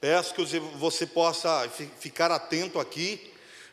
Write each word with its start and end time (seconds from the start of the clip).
Peço 0.00 0.32
que 0.32 0.60
você 0.78 1.04
possa 1.04 1.68
ficar 1.98 2.30
atento 2.30 2.78
aqui, 2.78 3.32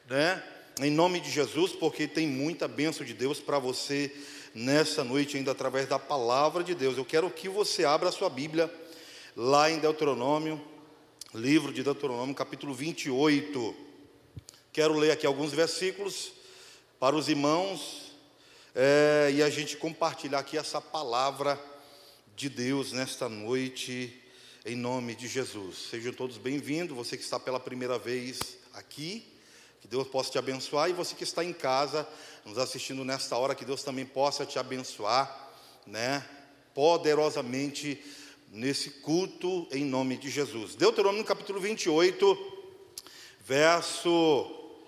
né? 0.10 0.44
Em 0.82 0.90
nome 0.90 1.20
de 1.20 1.30
Jesus, 1.30 1.74
porque 1.74 2.08
tem 2.08 2.26
muita 2.26 2.68
bênção 2.68 3.06
de 3.06 3.14
Deus 3.14 3.40
para 3.40 3.60
você 3.60 4.12
nessa 4.56 5.04
noite, 5.04 5.38
ainda 5.38 5.52
através 5.52 5.88
da 5.88 6.00
palavra 6.00 6.64
de 6.64 6.74
Deus. 6.74 6.98
Eu 6.98 7.06
quero 7.06 7.30
que 7.30 7.48
você 7.48 7.86
abra 7.86 8.10
a 8.10 8.12
sua 8.12 8.28
Bíblia 8.28 8.74
lá 9.38 9.70
em 9.70 9.78
Deuteronômio, 9.78 10.60
livro 11.32 11.72
de 11.72 11.84
Deuteronômio, 11.84 12.34
capítulo 12.34 12.74
28. 12.74 13.76
Quero 14.74 14.98
ler 14.98 15.12
aqui 15.12 15.28
alguns 15.28 15.54
versículos 15.54 16.32
para 17.00 17.16
os 17.16 17.30
irmãos 17.30 18.14
é, 18.74 19.30
e 19.32 19.44
a 19.44 19.50
gente 19.52 19.78
compartilhar 19.78 20.40
aqui 20.40 20.58
essa 20.58 20.82
palavra 20.82 21.62
de 22.36 22.50
Deus 22.50 22.92
nesta 22.94 23.30
noite 23.30 24.25
em 24.66 24.76
nome 24.76 25.14
de 25.14 25.28
Jesus. 25.28 25.90
Sejam 25.92 26.12
todos 26.12 26.40
bem-vindos, 26.40 26.98
você 26.98 27.16
que 27.16 27.22
está 27.22 27.40
pela 27.40 27.60
primeira 27.60 28.00
vez 28.00 28.58
aqui, 28.74 29.24
que 29.80 29.88
Deus 29.88 30.08
possa 30.08 30.32
te 30.32 30.40
abençoar, 30.40 30.90
e 30.90 30.94
você 30.94 31.14
que 31.14 31.24
está 31.24 31.44
em 31.44 31.54
casa, 31.54 32.08
nos 32.44 32.58
assistindo 32.58 33.06
nesta 33.06 33.38
hora, 33.38 33.54
que 33.54 33.64
Deus 33.64 33.84
também 33.84 34.08
possa 34.08 34.44
te 34.44 34.58
abençoar, 34.58 35.54
né, 35.86 36.28
poderosamente 36.74 38.04
nesse 38.52 38.90
culto, 38.90 39.68
em 39.72 39.86
nome 39.86 40.18
de 40.18 40.32
Jesus. 40.32 40.74
Deuteronômio 40.74 41.24
capítulo 41.24 41.62
28, 41.62 42.36
verso 43.42 44.82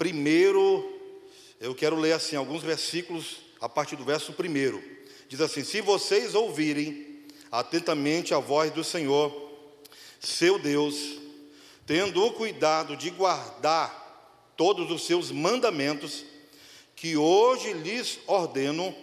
1, 0.00 0.98
eu 1.60 1.74
quero 1.74 1.96
ler 1.96 2.12
assim, 2.12 2.34
alguns 2.34 2.62
versículos 2.62 3.40
a 3.60 3.68
partir 3.68 3.96
do 3.96 4.04
verso 4.04 4.32
1. 4.32 4.98
Diz 5.28 5.42
assim: 5.42 5.62
Se 5.62 5.82
vocês 5.82 6.34
ouvirem 6.34 7.07
atentamente 7.50 8.34
a 8.34 8.38
voz 8.38 8.70
do 8.70 8.84
Senhor, 8.84 9.32
seu 10.20 10.58
Deus, 10.58 10.96
tendo 11.86 12.24
o 12.24 12.32
cuidado 12.32 12.96
de 12.96 13.10
guardar 13.10 14.52
todos 14.56 14.90
os 14.90 15.06
seus 15.06 15.30
mandamentos, 15.30 16.24
que 16.94 17.16
hoje 17.16 17.72
lhes 17.72 18.18
ordeno, 18.26 18.94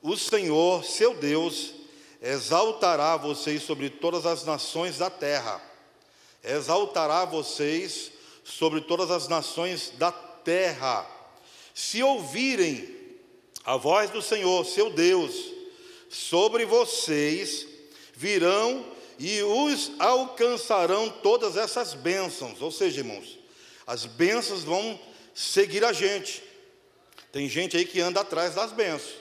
o 0.00 0.16
Senhor, 0.16 0.84
seu 0.84 1.14
Deus, 1.14 1.74
exaltará 2.22 3.16
vocês 3.16 3.62
sobre 3.62 3.90
todas 3.90 4.24
as 4.24 4.44
nações 4.44 4.98
da 4.98 5.10
terra, 5.10 5.60
exaltará 6.42 7.24
vocês 7.24 8.12
sobre 8.44 8.80
todas 8.80 9.10
as 9.10 9.28
nações 9.28 9.92
da 9.96 10.10
terra. 10.10 11.06
Se 11.74 12.02
ouvirem 12.02 12.96
a 13.64 13.76
voz 13.76 14.10
do 14.10 14.22
Senhor, 14.22 14.64
seu 14.64 14.90
Deus, 14.90 15.57
sobre 16.08 16.64
vocês 16.64 17.66
virão 18.14 18.84
e 19.18 19.42
os 19.42 19.92
alcançarão 19.98 21.10
todas 21.10 21.56
essas 21.56 21.94
bênçãos. 21.94 22.62
Ou 22.62 22.70
seja, 22.70 23.00
irmãos, 23.00 23.38
as 23.86 24.06
bênçãos 24.06 24.62
vão 24.62 24.98
seguir 25.34 25.84
a 25.84 25.92
gente. 25.92 26.42
Tem 27.32 27.48
gente 27.48 27.76
aí 27.76 27.84
que 27.84 28.00
anda 28.00 28.20
atrás 28.20 28.54
das 28.54 28.72
bênçãos. 28.72 29.14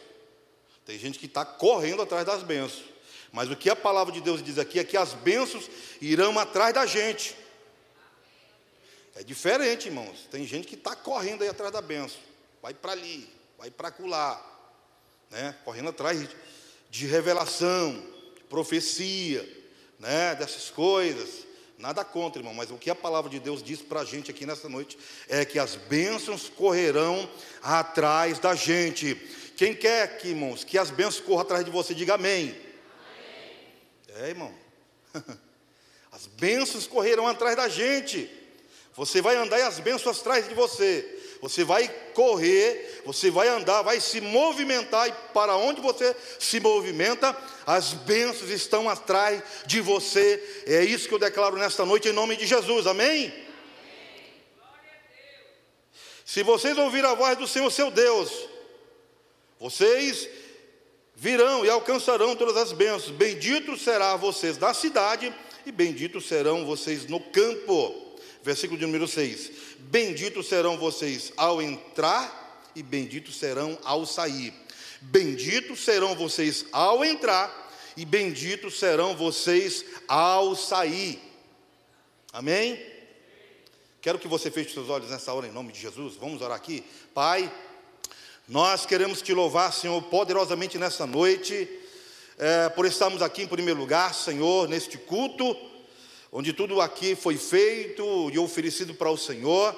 Tem 0.86 0.98
gente 0.98 1.20
que 1.20 1.26
está 1.26 1.44
correndo 1.44 2.02
atrás 2.02 2.26
das 2.26 2.44
bênçãos. 2.44 2.86
Mas 3.32 3.52
o 3.52 3.56
que 3.56 3.70
a 3.70 3.76
palavra 3.76 4.14
de 4.14 4.22
Deus 4.22 4.42
diz 4.42 4.58
aqui 4.58 4.80
é 4.80 4.84
que 4.84 4.96
as 4.96 5.14
bênçãos 5.14 5.70
irão 6.00 6.38
atrás 6.40 6.74
da 6.74 6.86
gente. 6.86 7.36
É 9.16 9.24
diferente, 9.24 9.88
irmãos. 9.88 10.28
Tem 10.32 10.46
gente 10.46 10.68
que 10.68 10.76
está 10.76 10.96
correndo 10.96 11.42
aí 11.42 11.50
atrás 11.50 11.72
da 11.72 11.82
bênção. 11.82 12.20
Vai 12.62 12.74
para 12.74 12.94
ali, 12.94 13.28
vai 13.58 13.70
para 13.70 13.90
acolá. 13.90 14.42
Né? 15.30 15.56
Correndo 15.66 15.90
atrás 15.90 16.28
de 16.90 17.06
revelação, 17.06 18.04
profecia, 18.50 19.48
né, 20.00 20.36
dessas 20.36 20.70
coisas. 20.70 21.46
Nada 21.78 22.04
contra, 22.04 22.42
irmão, 22.42 22.56
mas 22.56 22.72
o 22.72 22.78
que 22.78 22.90
a 22.90 22.96
palavra 22.96 23.30
de 23.30 23.40
Deus 23.40 23.62
diz 23.62 23.82
para 23.82 24.00
a 24.00 24.06
gente 24.06 24.32
aqui 24.32 24.48
nessa 24.48 24.68
noite 24.68 24.98
é 25.28 25.46
que 25.46 25.60
as 25.60 25.76
bênçãos 25.76 26.50
correrão 26.50 27.30
atrás 27.62 28.40
da 28.40 28.56
gente. 28.56 29.14
Quem 29.56 29.76
quer 29.76 30.18
que, 30.18 30.30
irmãos, 30.30 30.64
que 30.64 30.78
as 30.78 30.90
bênçãos 30.90 31.20
corram 31.20 31.42
atrás 31.42 31.64
de 31.64 31.70
você, 31.70 31.94
diga 31.94 32.16
amém. 32.16 32.56
amém. 34.10 34.24
É, 34.24 34.30
irmão. 34.30 34.54
As 36.12 36.26
bênçãos 36.26 36.88
correrão 36.88 37.28
atrás 37.28 37.56
da 37.56 37.70
gente. 37.70 38.28
Você 38.96 39.22
vai 39.22 39.36
andar 39.36 39.60
e 39.60 39.62
as 39.62 39.80
bênçãos 39.80 40.20
atrás 40.20 40.50
de 40.50 40.56
você. 40.56 41.27
Você 41.42 41.64
vai 41.64 41.88
correr, 42.14 43.02
você 43.06 43.30
vai 43.30 43.48
andar, 43.48 43.82
vai 43.82 44.00
se 44.00 44.20
movimentar, 44.20 45.08
e 45.08 45.14
para 45.34 45.56
onde 45.56 45.82
você 45.82 46.16
se 46.40 46.60
movimenta, 46.60 47.38
as 47.66 47.94
bênçãos 47.94 48.50
estão 48.50 48.90
atrás 48.90 49.44
de 49.66 49.80
você. 49.80 50.64
É 50.66 50.84
isso 50.84 51.08
que 51.08 51.14
eu 51.14 51.20
declaro 51.20 51.58
nesta 51.58 51.86
noite, 51.86 52.10
em 52.10 52.14
nome 52.14 52.36
de 52.36 52.48
Jesus, 52.48 52.88
amém? 52.88 53.28
amém. 53.28 53.48
Se 56.26 56.44
vocês 56.44 56.78
ouvirem 56.78 57.10
a 57.10 57.14
voz 57.14 57.38
do 57.38 57.48
Senhor, 57.48 57.72
seu 57.72 57.92
Deus, 57.92 58.32
vocês 59.60 60.28
virão 61.16 61.66
e 61.66 61.70
alcançarão 61.70 62.36
todas 62.36 62.58
as 62.58 62.72
bênçãos. 62.72 63.10
Bendito 63.10 63.78
será 63.78 64.16
vocês 64.16 64.58
na 64.58 64.74
cidade, 64.74 65.34
e 65.66 65.72
benditos 65.72 66.28
serão 66.28 66.66
vocês 66.66 67.06
no 67.06 67.20
campo. 67.20 68.07
Versículo 68.44 68.80
de 68.80 68.86
número 68.86 69.08
6: 69.08 69.52
Benditos 69.80 70.48
serão 70.48 70.78
vocês 70.78 71.32
ao 71.36 71.62
entrar, 71.62 72.72
e 72.76 72.84
benditos 72.84 73.38
serão 73.38 73.78
ao 73.84 74.06
sair. 74.06 74.54
Benditos 75.02 75.84
serão 75.84 76.16
vocês 76.16 76.66
ao 76.72 77.04
entrar, 77.04 77.72
e 77.96 78.06
benditos 78.06 78.80
serão 78.80 79.16
vocês 79.16 79.86
ao 80.08 80.56
sair. 80.56 81.22
Amém? 82.34 82.80
Quero 84.02 84.20
que 84.20 84.28
você 84.28 84.50
feche 84.50 84.74
seus 84.74 84.90
olhos 84.90 85.10
nessa 85.10 85.34
hora 85.34 85.48
em 85.48 85.52
nome 85.52 85.72
de 85.72 85.80
Jesus. 85.80 86.16
Vamos 86.16 86.42
orar 86.42 86.56
aqui. 86.56 86.84
Pai, 87.14 87.52
nós 88.48 88.86
queremos 88.86 89.22
te 89.22 89.34
louvar, 89.34 89.74
Senhor, 89.74 90.02
poderosamente 90.04 90.78
nessa 90.78 91.06
noite, 91.06 91.68
é, 92.38 92.70
por 92.70 92.86
estarmos 92.86 93.22
aqui 93.22 93.42
em 93.42 93.48
primeiro 93.48 93.80
lugar, 93.80 94.14
Senhor, 94.14 94.70
neste 94.70 94.98
culto 94.98 95.54
onde 96.38 96.54
tudo 96.54 96.80
aqui 96.80 97.16
foi 97.16 97.36
feito 97.36 98.30
e 98.32 98.38
oferecido 98.38 98.94
para 98.94 99.10
o 99.10 99.18
Senhor, 99.18 99.76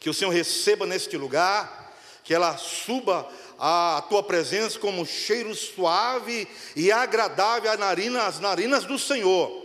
que 0.00 0.08
o 0.08 0.14
Senhor 0.14 0.30
receba 0.30 0.86
neste 0.86 1.14
lugar, 1.14 1.94
que 2.24 2.32
ela 2.32 2.56
suba 2.56 3.30
a 3.58 4.02
tua 4.08 4.22
presença 4.22 4.78
como 4.78 5.04
cheiro 5.04 5.54
suave 5.54 6.48
e 6.74 6.90
agradável 6.90 7.70
às 7.70 7.78
narinas, 7.78 8.22
às 8.22 8.40
narinas 8.40 8.86
do 8.86 8.98
Senhor. 8.98 9.62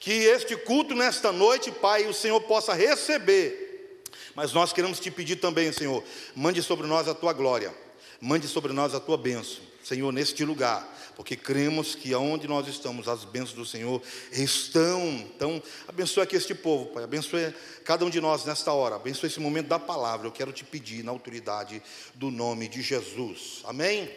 Que 0.00 0.10
este 0.10 0.56
culto 0.56 0.94
nesta 0.94 1.30
noite, 1.30 1.70
Pai, 1.70 2.06
o 2.06 2.14
Senhor 2.14 2.40
possa 2.40 2.72
receber. 2.72 4.02
Mas 4.34 4.54
nós 4.54 4.72
queremos 4.72 4.98
te 4.98 5.10
pedir 5.10 5.36
também, 5.36 5.70
Senhor, 5.70 6.02
mande 6.34 6.62
sobre 6.62 6.86
nós 6.86 7.08
a 7.08 7.14
tua 7.14 7.34
glória, 7.34 7.74
mande 8.18 8.48
sobre 8.48 8.72
nós 8.72 8.94
a 8.94 9.00
tua 9.00 9.18
bênção, 9.18 9.58
Senhor, 9.84 10.10
neste 10.12 10.46
lugar 10.46 10.96
porque 11.16 11.34
cremos 11.34 11.94
que 11.94 12.12
aonde 12.12 12.46
nós 12.46 12.68
estamos, 12.68 13.08
as 13.08 13.24
bênçãos 13.24 13.54
do 13.54 13.64
Senhor 13.64 14.02
estão. 14.30 15.02
Então, 15.34 15.62
abençoe 15.88 16.22
aqui 16.22 16.36
este 16.36 16.54
povo, 16.54 16.92
Pai, 16.92 17.04
abençoe 17.04 17.54
cada 17.84 18.04
um 18.04 18.10
de 18.10 18.20
nós 18.20 18.44
nesta 18.44 18.70
hora, 18.70 18.96
abençoe 18.96 19.30
esse 19.30 19.40
momento 19.40 19.66
da 19.66 19.78
palavra. 19.78 20.26
Eu 20.26 20.32
quero 20.32 20.52
te 20.52 20.62
pedir 20.62 21.02
na 21.02 21.10
autoridade 21.10 21.82
do 22.14 22.30
nome 22.30 22.68
de 22.68 22.82
Jesus, 22.82 23.62
amém? 23.64 24.10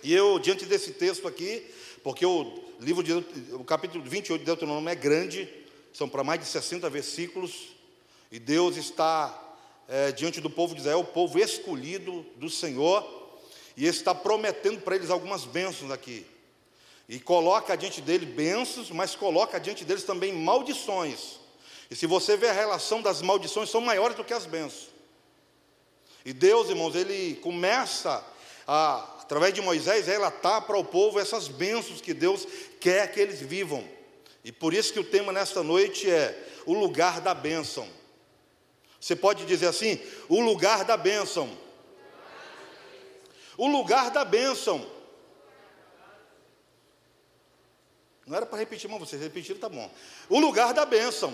E 0.00 0.14
eu, 0.14 0.38
diante 0.38 0.64
desse 0.64 0.92
texto 0.92 1.26
aqui, 1.26 1.66
porque 2.04 2.24
o 2.24 2.62
livro 2.78 3.02
de, 3.02 3.12
o 3.52 3.64
capítulo 3.64 4.04
28 4.04 4.38
de 4.38 4.46
Deuteronômio 4.46 4.88
é 4.88 4.94
grande, 4.94 5.48
são 5.92 6.08
para 6.08 6.22
mais 6.22 6.38
de 6.38 6.46
60 6.46 6.88
versículos, 6.88 7.74
e 8.30 8.38
Deus 8.38 8.76
está 8.76 9.56
é, 9.88 10.12
diante 10.12 10.40
do 10.40 10.48
povo 10.48 10.72
de 10.72 10.82
Israel, 10.82 11.00
o 11.00 11.04
povo 11.04 11.36
escolhido 11.36 12.24
do 12.36 12.48
Senhor, 12.48 13.04
e 13.76 13.86
está 13.86 14.14
prometendo 14.14 14.80
para 14.82 14.94
eles 14.94 15.10
algumas 15.10 15.44
bênçãos 15.44 15.90
aqui. 15.90 16.24
E 17.08 17.20
coloca 17.20 17.76
diante 17.76 18.00
dele 18.00 18.24
bênçãos, 18.24 18.90
mas 18.90 19.14
coloca 19.14 19.60
diante 19.60 19.84
deles 19.84 20.04
também 20.04 20.32
maldições. 20.32 21.38
E 21.90 21.96
se 21.96 22.06
você 22.06 22.36
ver 22.36 22.48
a 22.48 22.52
relação 22.52 23.02
das 23.02 23.20
maldições, 23.20 23.68
são 23.70 23.80
maiores 23.80 24.16
do 24.16 24.24
que 24.24 24.32
as 24.32 24.46
bênçãos. 24.46 24.88
E 26.24 26.32
Deus, 26.32 26.70
irmãos, 26.70 26.94
ele 26.94 27.36
começa 27.36 28.24
a, 28.66 29.16
através 29.20 29.52
de 29.52 29.60
Moisés, 29.60 30.06
relatar 30.06 30.62
para 30.62 30.78
o 30.78 30.84
povo 30.84 31.20
essas 31.20 31.48
bênçãos 31.48 32.00
que 32.00 32.14
Deus 32.14 32.46
quer 32.80 33.12
que 33.12 33.20
eles 33.20 33.40
vivam. 33.40 33.86
E 34.42 34.50
por 34.50 34.72
isso 34.72 34.92
que 34.92 35.00
o 35.00 35.04
tema 35.04 35.32
nesta 35.32 35.62
noite 35.62 36.10
é 36.10 36.48
o 36.64 36.72
lugar 36.72 37.20
da 37.20 37.34
bênção. 37.34 37.86
Você 38.98 39.14
pode 39.14 39.44
dizer 39.44 39.66
assim: 39.66 40.00
o 40.28 40.40
lugar 40.40 40.84
da 40.84 40.96
bênção. 40.96 41.50
O 43.56 43.66
lugar 43.66 44.10
da 44.10 44.24
bênção. 44.24 44.93
Não 48.26 48.36
era 48.36 48.46
para 48.46 48.58
repetir, 48.58 48.88
mas 48.88 49.00
vocês 49.00 49.20
repetiram, 49.20 49.60
tá 49.60 49.68
bom. 49.68 49.90
O 50.28 50.38
lugar 50.38 50.72
da 50.72 50.86
bênção. 50.86 51.32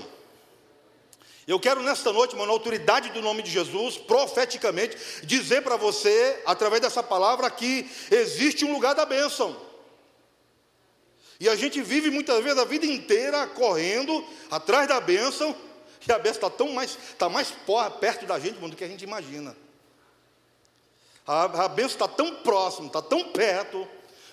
Eu 1.46 1.58
quero 1.58 1.82
nesta 1.82 2.12
noite, 2.12 2.34
mano, 2.34 2.46
na 2.46 2.52
autoridade 2.52 3.10
do 3.10 3.22
nome 3.22 3.42
de 3.42 3.50
Jesus, 3.50 3.96
profeticamente, 3.96 4.96
dizer 5.24 5.62
para 5.62 5.76
você, 5.76 6.40
através 6.46 6.82
dessa 6.82 7.02
palavra, 7.02 7.50
que 7.50 7.90
existe 8.10 8.64
um 8.64 8.72
lugar 8.72 8.94
da 8.94 9.04
bênção. 9.04 9.56
E 11.40 11.48
a 11.48 11.56
gente 11.56 11.80
vive 11.80 12.10
muitas 12.10 12.42
vezes 12.44 12.58
a 12.58 12.64
vida 12.64 12.84
inteira 12.84 13.46
correndo 13.46 14.24
atrás 14.50 14.86
da 14.86 15.00
bênção, 15.00 15.56
e 16.06 16.12
a 16.12 16.18
bênção 16.18 16.46
está 16.46 16.50
tão 16.50 16.72
mais, 16.72 16.90
está 16.90 17.28
mais 17.28 17.52
perto 18.00 18.26
da 18.26 18.38
gente 18.38 18.58
do 18.58 18.76
que 18.76 18.84
a 18.84 18.88
gente 18.88 19.02
imagina. 19.02 19.56
A, 21.26 21.44
a 21.64 21.68
bênção 21.68 21.92
está 21.94 22.08
tão 22.08 22.36
próximo, 22.36 22.88
está 22.88 23.00
tão 23.00 23.32
perto. 23.32 23.88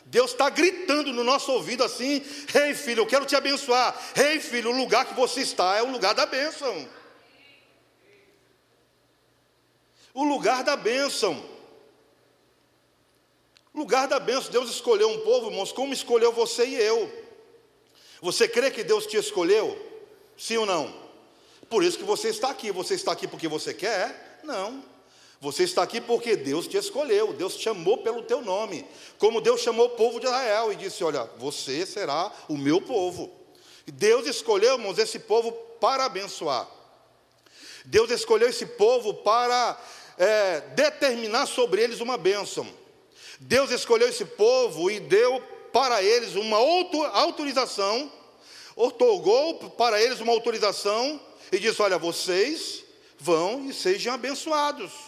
Deus 0.10 0.32
está 0.32 0.50
gritando 0.50 1.12
no 1.12 1.24
nosso 1.24 1.52
ouvido 1.52 1.84
assim: 1.84 2.24
Ei 2.56 2.70
hey, 2.70 2.74
filho, 2.74 3.02
eu 3.02 3.06
quero 3.06 3.26
te 3.26 3.36
abençoar. 3.36 3.96
Ei 4.16 4.36
hey, 4.36 4.40
filho, 4.40 4.72
o 4.72 4.78
lugar 4.78 5.06
que 5.06 5.14
você 5.14 5.42
está 5.42 5.76
é 5.76 5.84
o 5.84 5.92
lugar 5.92 6.14
da 6.14 6.26
bênção. 6.26 6.88
O 10.14 10.24
lugar 10.24 10.64
da 10.64 10.78
bênção. 10.78 11.44
Lugar 13.76 14.08
da 14.08 14.20
bênção. 14.20 14.50
Deus 14.50 14.70
escolheu 14.70 15.10
um 15.10 15.20
povo, 15.20 15.50
irmãos, 15.50 15.74
como 15.74 15.94
escolheu 15.94 16.32
você 16.32 16.66
e 16.66 16.76
eu. 16.76 17.28
Você 18.22 18.48
crê 18.48 18.72
que 18.72 18.84
Deus 18.84 19.06
te 19.06 19.18
escolheu? 19.18 19.78
Sim 20.38 20.58
ou 20.58 20.66
não? 20.66 21.08
Por 21.70 21.84
isso 21.84 21.98
que 21.98 22.06
você 22.06 22.30
está 22.30 22.50
aqui. 22.50 22.72
Você 22.72 22.94
está 22.94 23.12
aqui 23.12 23.28
porque 23.28 23.48
você 23.48 23.74
quer? 23.74 24.40
Não. 24.44 24.84
Você 25.40 25.64
está 25.64 25.84
aqui 25.84 26.02
porque 26.02 26.36
Deus 26.36 26.68
te 26.68 26.78
escolheu, 26.78 27.32
Deus 27.32 27.56
te 27.56 27.64
chamou 27.64 28.00
pelo 28.00 28.24
teu 28.24 28.42
nome, 28.42 28.86
como 29.20 29.40
Deus 29.40 29.62
chamou 29.62 29.86
o 29.86 29.92
povo 29.92 30.20
de 30.20 30.26
Israel 30.26 30.72
e 30.74 30.76
disse: 30.76 31.04
Olha, 31.04 31.30
você 31.38 31.86
será 31.86 32.32
o 32.48 32.58
meu 32.58 32.82
povo. 32.82 33.32
Deus 33.86 34.26
escolheu, 34.28 34.74
irmãos, 34.74 34.98
esse 34.98 35.20
povo 35.20 35.52
para 35.80 36.06
abençoar. 36.06 36.68
Deus 37.86 38.10
escolheu 38.10 38.50
esse 38.50 38.66
povo 38.66 39.14
para 39.14 39.80
é, 40.18 40.62
determinar 40.76 41.46
sobre 41.46 41.82
eles 41.82 42.02
uma 42.02 42.18
bênção. 42.18 42.68
Deus 43.40 43.70
escolheu 43.70 44.10
esse 44.10 44.26
povo 44.26 44.90
e 44.90 45.00
deu 45.00 45.42
para 45.72 46.02
eles 46.02 46.36
uma 46.36 46.58
autorização, 46.58 48.12
otorgou 48.76 49.70
para 49.72 50.02
eles 50.02 50.20
uma 50.20 50.34
autorização 50.34 51.22
e 51.52 51.60
disse: 51.60 51.80
Olha, 51.80 52.00
vocês 52.00 52.84
vão 53.20 53.70
e 53.70 53.74
sejam 53.74 54.16
abençoados. 54.16 55.07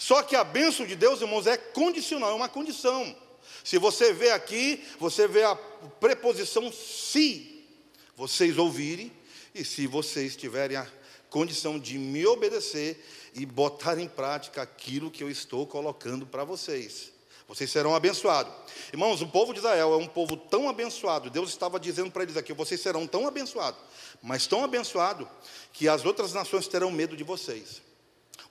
Só 0.00 0.22
que 0.22 0.34
a 0.34 0.42
bênção 0.42 0.86
de 0.86 0.96
Deus, 0.96 1.20
irmãos, 1.20 1.46
é 1.46 1.58
condicional, 1.58 2.30
é 2.30 2.34
uma 2.34 2.48
condição. 2.48 3.14
Se 3.62 3.76
você 3.76 4.14
vê 4.14 4.30
aqui, 4.30 4.82
você 4.98 5.28
vê 5.28 5.44
a 5.44 5.54
preposição 5.54 6.72
se 6.72 7.66
vocês 8.16 8.56
ouvirem 8.56 9.12
e 9.54 9.62
se 9.62 9.86
vocês 9.86 10.34
tiverem 10.34 10.78
a 10.78 10.88
condição 11.28 11.78
de 11.78 11.98
me 11.98 12.26
obedecer 12.26 12.98
e 13.34 13.44
botar 13.44 13.98
em 13.98 14.08
prática 14.08 14.62
aquilo 14.62 15.10
que 15.10 15.22
eu 15.22 15.28
estou 15.28 15.66
colocando 15.66 16.24
para 16.24 16.44
vocês. 16.44 17.12
Vocês 17.46 17.70
serão 17.70 17.94
abençoados. 17.94 18.54
Irmãos, 18.90 19.20
o 19.20 19.28
povo 19.28 19.52
de 19.52 19.58
Israel 19.58 19.92
é 19.92 19.96
um 19.98 20.06
povo 20.06 20.34
tão 20.34 20.66
abençoado. 20.66 21.28
Deus 21.28 21.50
estava 21.50 21.78
dizendo 21.78 22.10
para 22.10 22.22
eles 22.22 22.38
aqui: 22.38 22.54
vocês 22.54 22.80
serão 22.80 23.06
tão 23.06 23.26
abençoados, 23.26 23.78
mas 24.22 24.46
tão 24.46 24.64
abençoados, 24.64 25.28
que 25.74 25.86
as 25.86 26.06
outras 26.06 26.32
nações 26.32 26.66
terão 26.66 26.90
medo 26.90 27.14
de 27.14 27.22
vocês. 27.22 27.89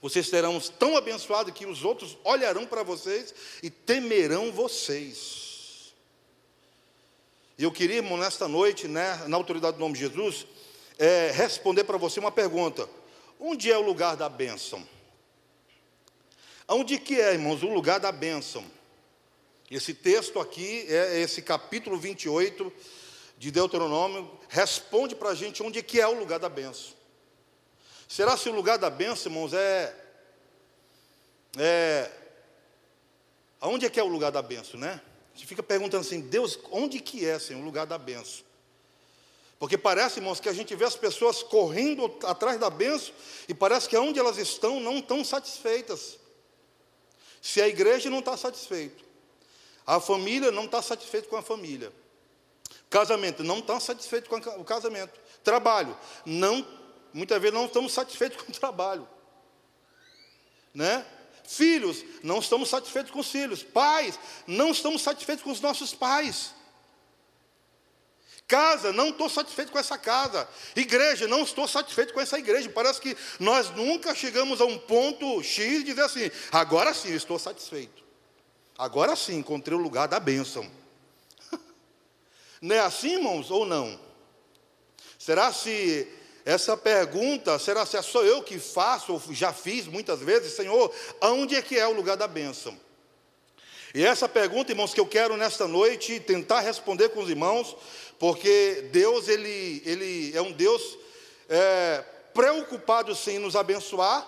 Vocês 0.00 0.28
serão 0.28 0.58
tão 0.60 0.96
abençoados 0.96 1.52
que 1.52 1.66
os 1.66 1.84
outros 1.84 2.16
olharão 2.24 2.66
para 2.66 2.82
vocês 2.82 3.34
e 3.62 3.70
temerão 3.70 4.50
vocês. 4.50 5.94
E 7.58 7.62
eu 7.62 7.70
queria, 7.70 7.96
irmão, 7.96 8.16
nesta 8.16 8.48
noite, 8.48 8.88
né, 8.88 9.22
na 9.28 9.36
autoridade 9.36 9.76
do 9.76 9.80
nome 9.80 9.94
de 9.94 10.00
Jesus, 10.00 10.46
é, 10.98 11.30
responder 11.30 11.84
para 11.84 11.98
você 11.98 12.18
uma 12.18 12.32
pergunta: 12.32 12.88
onde 13.38 13.70
é 13.70 13.76
o 13.76 13.82
lugar 13.82 14.16
da 14.16 14.28
bênção? 14.28 14.86
Onde 16.66 16.98
que 16.98 17.20
é, 17.20 17.32
irmãos, 17.32 17.62
o 17.62 17.68
lugar 17.68 18.00
da 18.00 18.12
bênção? 18.12 18.64
Esse 19.70 19.92
texto 19.92 20.40
aqui, 20.40 20.86
é 20.88 21.20
esse 21.20 21.42
capítulo 21.42 21.98
28 21.98 22.72
de 23.36 23.50
Deuteronômio, 23.50 24.30
responde 24.48 25.14
para 25.14 25.30
a 25.30 25.34
gente 25.34 25.62
onde 25.62 25.82
que 25.82 26.00
é 26.00 26.06
o 26.06 26.18
lugar 26.18 26.38
da 26.38 26.48
bênção. 26.48 26.99
Será 28.10 28.36
se 28.36 28.48
o 28.48 28.52
lugar 28.52 28.76
da 28.76 28.90
bênção, 28.90 29.30
irmãos, 29.30 29.52
é. 29.52 29.94
é 31.56 32.10
aonde 33.60 33.86
é 33.86 33.88
que 33.88 34.00
é 34.00 34.02
o 34.02 34.08
lugar 34.08 34.32
da 34.32 34.42
bênção, 34.42 34.80
né? 34.80 35.00
A 35.32 35.36
gente 35.38 35.46
fica 35.46 35.62
perguntando 35.62 36.04
assim, 36.04 36.20
Deus, 36.20 36.58
onde 36.72 36.98
que 36.98 37.24
é, 37.24 37.38
Senhor, 37.38 37.60
o 37.60 37.64
lugar 37.64 37.86
da 37.86 37.96
bênção? 37.96 38.44
Porque 39.60 39.78
parece, 39.78 40.18
irmãos, 40.18 40.40
que 40.40 40.48
a 40.48 40.52
gente 40.52 40.74
vê 40.74 40.84
as 40.84 40.96
pessoas 40.96 41.40
correndo 41.40 42.12
atrás 42.24 42.58
da 42.58 42.68
bênção 42.68 43.14
e 43.48 43.54
parece 43.54 43.88
que 43.88 43.96
onde 43.96 44.18
elas 44.18 44.38
estão 44.38 44.80
não 44.80 44.98
estão 44.98 45.24
satisfeitas. 45.24 46.18
Se 47.40 47.62
a 47.62 47.68
igreja 47.68 48.10
não 48.10 48.18
está 48.18 48.36
satisfeita, 48.36 49.04
a 49.86 50.00
família 50.00 50.50
não 50.50 50.64
está 50.64 50.82
satisfeita 50.82 51.28
com 51.28 51.36
a 51.36 51.42
família, 51.42 51.92
casamento 52.90 53.44
não 53.44 53.60
está 53.60 53.78
satisfeito 53.78 54.28
com 54.28 54.36
o 54.36 54.64
casamento, 54.64 55.12
trabalho 55.44 55.96
não 56.26 56.79
Muitas 57.12 57.40
vezes 57.40 57.54
não 57.54 57.66
estamos 57.66 57.92
satisfeitos 57.92 58.42
com 58.42 58.50
o 58.50 58.54
trabalho. 58.54 59.08
Né? 60.74 61.04
Filhos, 61.44 62.04
não 62.22 62.38
estamos 62.38 62.68
satisfeitos 62.68 63.10
com 63.10 63.20
os 63.20 63.30
filhos. 63.30 63.62
Pais, 63.62 64.18
não 64.46 64.70
estamos 64.70 65.02
satisfeitos 65.02 65.42
com 65.42 65.50
os 65.50 65.60
nossos 65.60 65.92
pais. 65.92 66.54
Casa, 68.46 68.92
não 68.92 69.10
estou 69.10 69.28
satisfeito 69.28 69.70
com 69.70 69.78
essa 69.78 69.96
casa. 69.96 70.48
Igreja, 70.74 71.28
não 71.28 71.42
estou 71.42 71.68
satisfeito 71.68 72.12
com 72.12 72.20
essa 72.20 72.36
igreja. 72.38 72.68
Parece 72.68 73.00
que 73.00 73.16
nós 73.38 73.70
nunca 73.70 74.12
chegamos 74.12 74.60
a 74.60 74.64
um 74.64 74.76
ponto 74.76 75.40
X 75.40 75.78
de 75.78 75.84
dizer 75.84 76.02
assim: 76.02 76.30
agora 76.50 76.92
sim, 76.92 77.14
estou 77.14 77.38
satisfeito. 77.38 78.02
Agora 78.76 79.14
sim, 79.14 79.36
encontrei 79.36 79.76
o 79.76 79.80
lugar 79.80 80.08
da 80.08 80.18
bênção. 80.18 80.68
Não 82.60 82.74
é 82.74 82.80
assim, 82.80 83.12
irmãos, 83.14 83.50
ou 83.50 83.64
não? 83.64 84.00
Será 85.18 85.52
se 85.52 86.08
essa 86.44 86.76
pergunta, 86.76 87.58
será 87.58 87.84
se 87.84 87.96
é 87.96 88.02
só 88.02 88.22
eu 88.22 88.42
que 88.42 88.58
faço, 88.58 89.12
ou 89.12 89.22
já 89.30 89.52
fiz 89.52 89.86
muitas 89.86 90.20
vezes, 90.20 90.54
Senhor, 90.54 90.92
aonde 91.20 91.54
é 91.54 91.62
que 91.62 91.78
é 91.78 91.86
o 91.86 91.92
lugar 91.92 92.16
da 92.16 92.26
bênção? 92.26 92.78
E 93.94 94.04
essa 94.04 94.28
pergunta, 94.28 94.70
irmãos, 94.70 94.94
que 94.94 95.00
eu 95.00 95.06
quero 95.06 95.36
nesta 95.36 95.66
noite 95.66 96.20
tentar 96.20 96.60
responder 96.60 97.08
com 97.08 97.20
os 97.20 97.28
irmãos, 97.28 97.76
porque 98.18 98.88
Deus, 98.92 99.28
Ele, 99.28 99.82
ele 99.84 100.36
é 100.36 100.40
um 100.40 100.52
Deus 100.52 100.96
é, 101.48 102.04
preocupado 102.32 103.14
sim 103.16 103.32
em 103.32 103.38
nos 103.38 103.56
abençoar, 103.56 104.26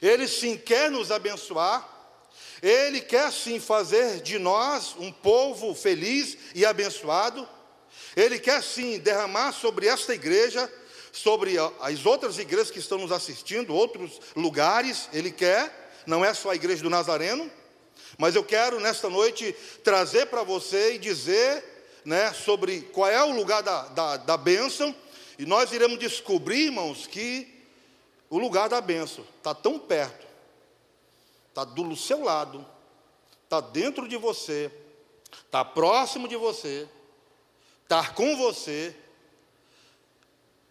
Ele 0.00 0.26
sim 0.26 0.56
quer 0.56 0.90
nos 0.90 1.10
abençoar, 1.10 1.86
Ele 2.62 3.02
quer 3.02 3.30
sim 3.30 3.60
fazer 3.60 4.22
de 4.22 4.38
nós 4.38 4.96
um 4.98 5.12
povo 5.12 5.74
feliz 5.74 6.38
e 6.54 6.64
abençoado, 6.64 7.46
ele 8.16 8.38
quer 8.38 8.62
sim 8.62 8.98
derramar 8.98 9.52
sobre 9.52 9.86
esta 9.86 10.14
igreja, 10.14 10.70
sobre 11.12 11.56
as 11.80 12.06
outras 12.06 12.38
igrejas 12.38 12.70
que 12.70 12.78
estão 12.78 12.98
nos 12.98 13.12
assistindo, 13.12 13.74
outros 13.74 14.20
lugares, 14.34 15.08
Ele 15.12 15.30
quer, 15.30 15.92
não 16.06 16.24
é 16.24 16.32
só 16.32 16.50
a 16.50 16.54
igreja 16.54 16.82
do 16.82 16.90
Nazareno, 16.90 17.50
mas 18.18 18.34
eu 18.34 18.42
quero 18.42 18.80
nesta 18.80 19.08
noite 19.08 19.54
trazer 19.84 20.26
para 20.26 20.42
você 20.42 20.94
e 20.94 20.98
dizer 20.98 21.64
né, 22.04 22.32
sobre 22.32 22.80
qual 22.80 23.08
é 23.08 23.22
o 23.22 23.34
lugar 23.34 23.62
da, 23.62 23.88
da, 23.88 24.16
da 24.16 24.36
bênção, 24.36 24.94
e 25.38 25.46
nós 25.46 25.72
iremos 25.72 25.98
descobrir, 25.98 26.66
irmãos, 26.66 27.06
que 27.06 27.48
o 28.28 28.38
lugar 28.38 28.68
da 28.68 28.80
bênção 28.80 29.24
está 29.38 29.54
tão 29.54 29.78
perto, 29.78 30.26
está 31.48 31.64
do 31.64 31.94
seu 31.96 32.22
lado, 32.22 32.66
está 33.44 33.60
dentro 33.60 34.08
de 34.08 34.16
você, 34.16 34.70
está 35.46 35.64
próximo 35.64 36.26
de 36.26 36.36
você, 36.36 36.88
estar 37.92 38.14
com 38.14 38.34
você, 38.38 38.96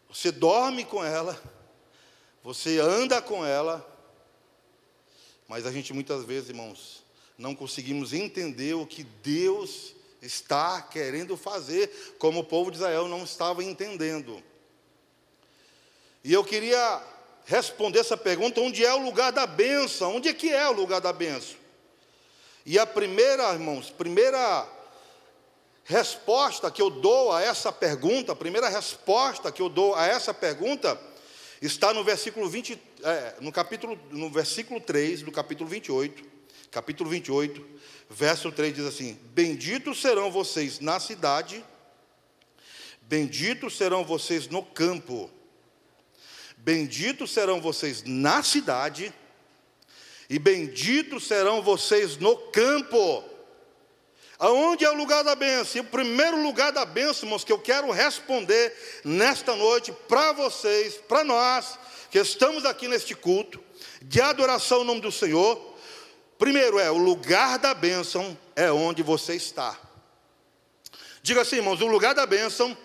você 0.09 0.31
dorme 0.31 0.83
com 0.83 1.05
ela, 1.05 1.39
você 2.43 2.79
anda 2.79 3.21
com 3.21 3.45
ela, 3.45 3.87
mas 5.47 5.67
a 5.67 5.71
gente 5.71 5.93
muitas 5.93 6.25
vezes, 6.25 6.49
irmãos, 6.49 7.03
não 7.37 7.53
conseguimos 7.53 8.11
entender 8.11 8.73
o 8.73 8.87
que 8.87 9.03
Deus 9.03 9.93
está 10.19 10.81
querendo 10.81 11.37
fazer, 11.37 12.15
como 12.17 12.39
o 12.39 12.43
povo 12.43 12.71
de 12.71 12.77
Israel 12.77 13.07
não 13.07 13.23
estava 13.23 13.63
entendendo. 13.63 14.41
E 16.23 16.33
eu 16.33 16.43
queria 16.43 17.03
responder 17.45 17.99
essa 17.99 18.17
pergunta: 18.17 18.61
onde 18.61 18.83
é 18.83 18.95
o 18.95 19.03
lugar 19.03 19.31
da 19.31 19.45
benção? 19.45 20.15
Onde 20.15 20.27
é 20.27 20.33
que 20.33 20.51
é 20.51 20.67
o 20.67 20.73
lugar 20.73 20.99
da 20.99 21.13
benção? 21.13 21.59
E 22.65 22.79
a 22.79 22.85
primeira, 22.87 23.53
irmãos, 23.53 23.91
primeira 23.91 24.67
resposta 25.83 26.69
que 26.69 26.81
eu 26.81 26.89
dou 26.89 27.31
a 27.31 27.41
essa 27.41 27.71
pergunta, 27.71 28.31
a 28.31 28.35
primeira 28.35 28.69
resposta 28.69 29.51
que 29.51 29.61
eu 29.61 29.69
dou 29.69 29.95
a 29.95 30.05
essa 30.05 30.33
pergunta, 30.33 30.99
está 31.61 31.93
no 31.93 32.03
versículo 32.03 32.49
20, 32.49 32.79
é, 33.03 33.35
no 33.39 33.51
capítulo, 33.51 33.99
no 34.09 34.29
versículo 34.29 34.79
3 34.79 35.21
do 35.21 35.31
capítulo 35.31 35.69
28, 35.69 36.23
capítulo 36.71 37.09
28, 37.09 37.65
verso 38.09 38.51
3 38.51 38.73
diz 38.73 38.85
assim: 38.85 39.17
Benditos 39.33 40.01
serão 40.01 40.31
vocês 40.31 40.79
na 40.79 40.99
cidade, 40.99 41.63
benditos 43.01 43.77
serão 43.77 44.03
vocês 44.03 44.47
no 44.47 44.63
campo, 44.63 45.29
benditos 46.57 47.31
serão 47.31 47.59
vocês 47.59 48.03
na 48.03 48.41
cidade, 48.41 49.13
e 50.29 50.39
benditos 50.39 51.27
serão 51.27 51.61
vocês 51.61 52.17
no 52.17 52.37
campo 52.37 53.30
Aonde 54.41 54.83
é 54.83 54.89
o 54.89 54.95
lugar 54.95 55.23
da 55.23 55.35
bênção? 55.35 55.77
E 55.77 55.85
o 55.85 55.87
primeiro 55.87 56.41
lugar 56.41 56.71
da 56.71 56.83
bênção, 56.83 57.27
irmãos, 57.27 57.43
que 57.43 57.51
eu 57.53 57.59
quero 57.59 57.91
responder 57.91 58.75
nesta 59.05 59.55
noite 59.55 59.91
para 60.07 60.31
vocês, 60.31 60.95
para 60.95 61.23
nós, 61.23 61.77
que 62.09 62.17
estamos 62.17 62.65
aqui 62.65 62.87
neste 62.87 63.13
culto, 63.13 63.63
de 64.01 64.19
adoração 64.19 64.79
ao 64.79 64.83
nome 64.83 64.99
do 64.99 65.11
Senhor. 65.11 65.75
Primeiro 66.39 66.79
é, 66.79 66.89
o 66.89 66.97
lugar 66.97 67.59
da 67.59 67.75
bênção 67.75 68.35
é 68.55 68.71
onde 68.71 69.03
você 69.03 69.35
está. 69.35 69.79
Diga 71.21 71.41
assim, 71.41 71.57
irmãos, 71.57 71.79
o 71.79 71.85
lugar 71.85 72.15
da 72.15 72.25
bênção 72.25 72.75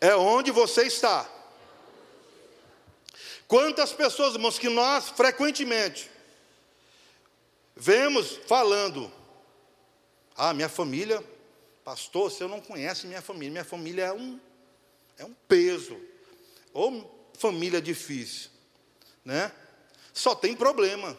é 0.00 0.16
onde 0.16 0.50
você 0.50 0.88
está. 0.88 1.24
Quantas 3.46 3.92
pessoas, 3.92 4.34
irmãos, 4.34 4.58
que 4.58 4.68
nós 4.68 5.10
frequentemente 5.10 6.10
vemos 7.76 8.40
falando, 8.48 9.08
ah, 10.36 10.52
minha 10.52 10.68
família, 10.68 11.22
pastor, 11.84 12.30
você 12.30 12.46
não 12.46 12.60
conhece 12.60 13.06
minha 13.06 13.22
família, 13.22 13.50
minha 13.50 13.64
família 13.64 14.04
é 14.04 14.12
um, 14.12 14.40
é 15.18 15.24
um 15.24 15.34
peso, 15.48 15.96
ou 16.72 17.30
família 17.38 17.80
difícil, 17.80 18.50
né? 19.24 19.52
Só 20.12 20.34
tem 20.34 20.54
problema, 20.54 21.16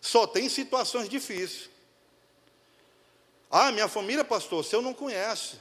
só 0.00 0.26
tem 0.26 0.48
situações 0.48 1.08
difíceis. 1.08 1.70
Ah, 3.50 3.70
minha 3.72 3.88
família, 3.88 4.24
pastor, 4.24 4.64
você 4.64 4.80
não 4.80 4.92
conhece. 4.92 5.56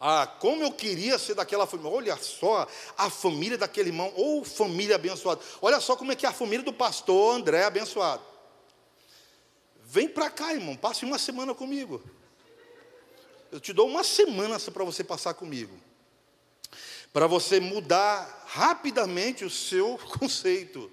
Ah, 0.00 0.26
como 0.26 0.62
eu 0.62 0.72
queria 0.72 1.18
ser 1.18 1.34
daquela 1.34 1.66
família. 1.66 1.90
Olha 1.90 2.16
só 2.16 2.68
a 2.96 3.10
família 3.10 3.58
daquele 3.58 3.88
irmão, 3.88 4.12
ou 4.16 4.44
família 4.44 4.94
abençoada. 4.94 5.40
Olha 5.60 5.80
só 5.80 5.96
como 5.96 6.12
é 6.12 6.16
que 6.16 6.24
é 6.24 6.28
a 6.28 6.32
família 6.32 6.64
do 6.64 6.72
pastor 6.72 7.34
André 7.34 7.64
abençoado. 7.64 8.22
Vem 9.90 10.06
para 10.06 10.28
cá, 10.28 10.52
irmão, 10.52 10.76
passe 10.76 11.06
uma 11.06 11.18
semana 11.18 11.54
comigo. 11.54 12.02
Eu 13.50 13.58
te 13.58 13.72
dou 13.72 13.88
uma 13.88 14.04
semana 14.04 14.60
para 14.60 14.84
você 14.84 15.02
passar 15.02 15.32
comigo. 15.32 15.74
Para 17.10 17.26
você 17.26 17.58
mudar 17.58 18.44
rapidamente 18.48 19.46
o 19.46 19.50
seu 19.50 19.96
conceito. 20.20 20.92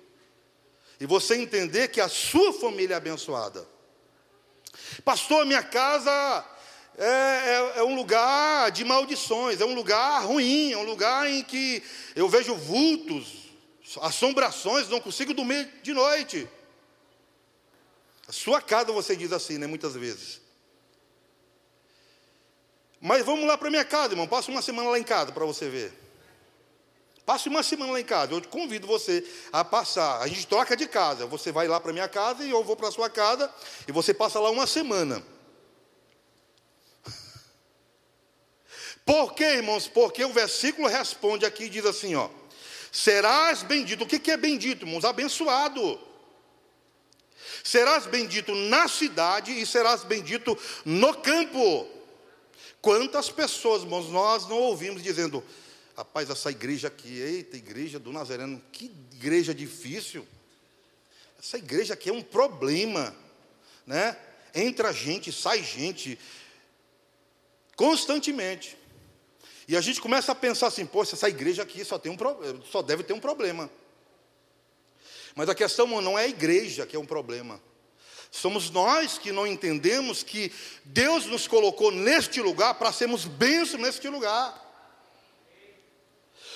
E 0.97 1.05
você 1.05 1.35
entender 1.35 1.89
que 1.89 1.99
a 1.99 2.07
sua 2.07 2.53
família 2.53 2.93
é 2.93 2.97
abençoada. 2.97 3.67
Pastor, 5.03 5.45
minha 5.45 5.61
casa 5.61 6.45
é, 6.97 7.05
é, 7.05 7.79
é, 7.79 7.83
um 7.83 7.95
lugar 7.95 8.71
de 8.71 8.85
maldições, 8.85 9.59
é 9.59 9.65
um 9.65 9.75
lugar 9.75 10.23
ruim, 10.23 10.71
é 10.71 10.77
um 10.77 10.85
lugar 10.85 11.29
em 11.29 11.43
que 11.43 11.83
eu 12.15 12.29
vejo 12.29 12.55
vultos, 12.55 13.49
assombrações, 14.01 14.87
não 14.87 15.01
consigo 15.01 15.33
dormir 15.33 15.69
de 15.83 15.93
noite. 15.93 16.47
A 18.27 18.31
sua 18.31 18.61
casa 18.61 18.91
você 18.91 19.15
diz 19.15 19.31
assim, 19.31 19.57
né? 19.57 19.67
Muitas 19.67 19.93
vezes. 19.93 20.41
Mas 22.99 23.23
vamos 23.25 23.45
lá 23.45 23.57
para 23.57 23.69
minha 23.69 23.85
casa, 23.85 24.13
irmão. 24.13 24.27
Passa 24.27 24.49
uma 24.49 24.61
semana 24.61 24.89
lá 24.89 24.97
em 24.97 25.03
casa 25.03 25.31
para 25.31 25.45
você 25.45 25.69
ver. 25.69 25.93
Passe 27.25 27.49
uma 27.49 27.61
semana 27.63 27.91
lá 27.91 27.99
em 27.99 28.05
casa. 28.05 28.33
Eu 28.33 28.41
convido 28.43 28.87
você 28.87 29.23
a 29.51 29.63
passar. 29.63 30.21
A 30.21 30.27
gente 30.27 30.47
troca 30.47 30.75
de 30.75 30.87
casa. 30.87 31.25
Você 31.25 31.51
vai 31.51 31.67
lá 31.67 31.79
para 31.79 31.93
minha 31.93 32.07
casa 32.07 32.43
e 32.43 32.49
eu 32.49 32.63
vou 32.63 32.75
para 32.75 32.91
sua 32.91 33.09
casa. 33.09 33.51
E 33.87 33.91
você 33.91 34.13
passa 34.13 34.39
lá 34.39 34.49
uma 34.49 34.65
semana. 34.65 35.23
Por 39.05 39.33
quê, 39.33 39.55
irmãos? 39.55 39.87
Porque 39.87 40.23
o 40.23 40.33
versículo 40.33 40.87
responde 40.87 41.45
aqui 41.45 41.69
diz 41.69 41.85
assim: 41.85 42.15
ó. 42.15 42.29
Serás 42.91 43.63
bendito. 43.63 44.03
O 44.03 44.07
que 44.07 44.31
é 44.31 44.37
bendito, 44.37 44.85
irmãos? 44.85 45.03
Abençoado. 45.03 45.99
Serás 47.65 48.05
bendito 48.05 48.53
na 48.53 48.87
cidade 48.87 49.51
e 49.51 49.65
serás 49.65 50.03
bendito 50.03 50.55
no 50.85 51.15
campo. 51.15 51.89
Quantas 52.79 53.31
pessoas, 53.31 53.81
irmãos, 53.81 54.07
nós 54.11 54.47
não 54.47 54.57
ouvimos 54.57 55.01
dizendo, 55.01 55.43
rapaz, 55.97 56.29
essa 56.29 56.51
igreja 56.51 56.89
aqui, 56.89 57.19
eita, 57.19 57.57
igreja 57.57 57.97
do 57.97 58.13
Nazareno, 58.13 58.61
que 58.71 58.85
igreja 59.13 59.51
difícil. 59.51 60.27
Essa 61.39 61.57
igreja 61.57 61.95
aqui 61.95 62.11
é 62.11 62.13
um 62.13 62.21
problema, 62.21 63.15
né? 63.83 64.15
Entra 64.53 64.93
gente, 64.93 65.31
sai 65.31 65.63
gente, 65.63 66.19
constantemente. 67.75 68.77
E 69.67 69.75
a 69.75 69.81
gente 69.81 69.99
começa 69.99 70.33
a 70.33 70.35
pensar 70.35 70.67
assim, 70.67 70.85
poxa, 70.85 71.15
essa 71.15 71.27
igreja 71.27 71.63
aqui 71.63 71.83
só, 71.83 71.97
tem 71.97 72.11
um, 72.11 72.17
só 72.71 72.83
deve 72.83 73.01
ter 73.01 73.13
um 73.13 73.19
problema. 73.19 73.71
Mas 75.35 75.49
a 75.49 75.53
questão 75.53 75.85
não 76.01 76.17
é 76.17 76.23
a 76.23 76.27
igreja 76.27 76.85
que 76.85 76.95
é 76.95 76.99
um 76.99 77.05
problema. 77.05 77.61
Somos 78.31 78.69
nós 78.69 79.17
que 79.17 79.31
não 79.31 79.45
entendemos 79.45 80.23
que 80.23 80.51
Deus 80.83 81.25
nos 81.25 81.47
colocou 81.47 81.91
neste 81.91 82.41
lugar 82.41 82.73
para 82.75 82.91
sermos 82.91 83.25
bênçãos 83.25 83.81
neste 83.81 84.07
lugar. 84.07 84.63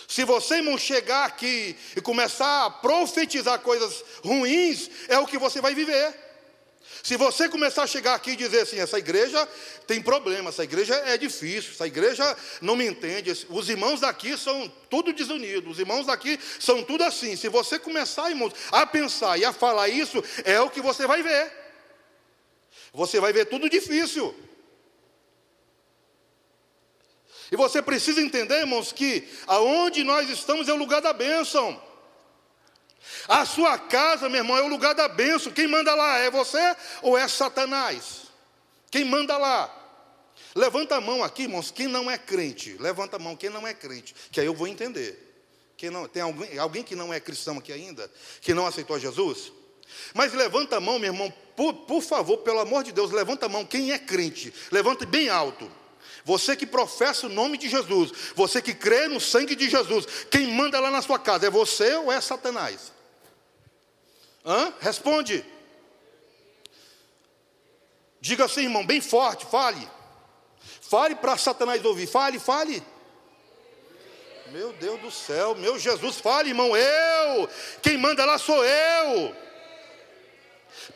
Se 0.08 0.24
você, 0.24 0.56
irmão, 0.56 0.78
chegar 0.78 1.26
aqui 1.26 1.78
e 1.96 2.02
começar 2.02 2.66
a 2.66 2.72
profetizar 2.72 3.60
coisas 3.60 4.04
ruins, 4.24 4.90
é 5.08 5.20
o 5.20 5.28
que 5.28 5.38
você 5.38 5.62
vai 5.62 5.76
viver. 5.76 6.29
Se 7.04 7.16
você 7.16 7.48
começar 7.48 7.84
a 7.84 7.88
chegar 7.88 8.16
aqui 8.16 8.32
e 8.32 8.36
dizer 8.36 8.62
assim, 8.62 8.80
essa 8.80 8.98
igreja 8.98 9.48
tem 9.88 10.02
problema, 10.02 10.50
essa 10.50 10.64
igreja 10.64 10.96
é 11.06 11.18
difícil, 11.18 11.72
essa 11.72 11.88
igreja 11.88 12.38
não 12.62 12.76
me 12.76 12.86
entende, 12.86 13.32
os 13.50 13.70
irmãos 13.70 14.02
daqui 14.02 14.38
são 14.38 14.72
tudo 14.90 15.14
desunidos, 15.14 15.74
os 15.74 15.80
irmãos 15.80 16.06
daqui 16.06 16.40
são 16.60 16.84
tudo 16.84 17.04
assim. 17.04 17.36
Se 17.36 17.48
você 17.48 17.80
começar, 17.80 18.30
irmãos, 18.30 18.54
a 18.72 18.86
pensar 18.86 19.38
e 19.38 19.46
a 19.46 19.54
falar 19.54 19.88
isso, 19.88 20.24
é 20.44 20.60
o 20.60 20.70
que 20.70 20.82
você 20.82 21.08
vai 21.08 21.24
ver. 21.24 21.52
Você 22.92 23.20
vai 23.20 23.32
ver 23.32 23.46
tudo 23.46 23.70
difícil. 23.70 24.36
E 27.52 27.56
você 27.56 27.82
precisa 27.82 28.22
entender, 28.22 28.60
irmãos, 28.60 28.92
que 28.92 29.28
aonde 29.48 30.04
nós 30.04 30.30
estamos 30.30 30.68
é 30.68 30.74
o 30.74 30.78
lugar 30.78 31.02
da 31.02 31.14
bênção. 31.14 31.89
A 33.28 33.46
sua 33.46 33.78
casa, 33.78 34.30
meu 34.30 34.40
irmão, 34.40 34.58
é 34.58 34.62
o 34.62 34.68
lugar 34.68 34.94
da 34.94 35.08
bênção. 35.08 35.52
Quem 35.52 35.68
manda 35.68 35.94
lá 35.96 36.18
é 36.20 36.30
você 36.30 36.76
ou 37.02 37.18
é 37.18 37.28
Satanás? 37.28 38.24
Quem 38.92 39.06
manda 39.06 39.38
lá? 39.38 39.76
Levanta 40.56 40.96
a 40.96 41.02
mão 41.02 41.24
aqui, 41.24 41.44
irmãos, 41.44 41.72
quem 41.72 41.88
não 41.88 42.10
é 42.10 42.18
crente. 42.18 42.76
Levanta 42.80 43.18
a 43.18 43.20
mão, 43.20 43.36
quem 43.36 43.50
não 43.50 43.68
é 43.68 43.74
crente, 43.74 44.16
que 44.32 44.40
aí 44.40 44.46
eu 44.46 44.54
vou 44.54 44.68
entender. 44.68 45.28
Quem 45.78 45.90
não, 45.90 46.08
tem 46.08 46.22
alguém, 46.22 46.58
alguém 46.58 46.84
que 46.84 46.96
não 46.96 47.14
é 47.14 47.20
cristão 47.20 47.58
aqui 47.58 47.72
ainda? 47.72 48.12
Que 48.42 48.54
não 48.54 48.66
aceitou 48.66 49.00
Jesus? 49.00 49.52
Mas 50.14 50.34
levanta 50.34 50.78
a 50.78 50.80
mão, 50.80 51.00
meu 51.00 51.14
irmão, 51.14 51.34
por, 51.56 51.74
por 51.74 52.02
favor, 52.02 52.40
pelo 52.40 52.60
amor 52.60 52.84
de 52.84 52.92
Deus, 52.92 53.12
levanta 53.12 53.46
a 53.46 53.50
mão, 53.50 53.66
quem 53.66 53.92
é 53.92 54.00
crente. 54.00 54.54
Levanta 54.72 55.06
bem 55.06 55.30
alto. 55.30 55.72
Você 56.30 56.56
que 56.56 56.68
professa 56.68 57.26
o 57.26 57.30
nome 57.30 57.58
de 57.58 57.68
Jesus, 57.68 58.12
você 58.36 58.62
que 58.62 58.72
crê 58.72 59.08
no 59.08 59.20
sangue 59.20 59.56
de 59.56 59.68
Jesus, 59.68 60.06
quem 60.30 60.54
manda 60.54 60.80
lá 60.80 60.92
na 60.92 61.02
sua 61.02 61.18
casa 61.18 61.48
é 61.48 61.50
você 61.50 61.96
ou 61.96 62.12
é 62.12 62.22
Satanás? 62.22 62.94
Hã? 64.46 64.72
Responde. 64.80 65.44
Diga 68.22 68.46
assim, 68.46 68.62
irmão, 68.62 68.86
bem 68.86 69.02
forte, 69.02 69.44
fale. 69.48 69.90
Fale 70.82 71.16
para 71.16 71.36
Satanás 71.36 71.84
ouvir. 71.84 72.06
Fale, 72.06 72.38
fale. 72.38 72.84
Meu 74.52 74.72
Deus 74.74 75.02
do 75.02 75.10
céu, 75.10 75.56
meu 75.56 75.80
Jesus, 75.80 76.18
fale, 76.18 76.50
irmão, 76.50 76.78
eu. 76.78 77.50
Quem 77.82 77.98
manda 77.98 78.24
lá 78.24 78.38
sou 78.38 78.64
eu. 78.64 79.36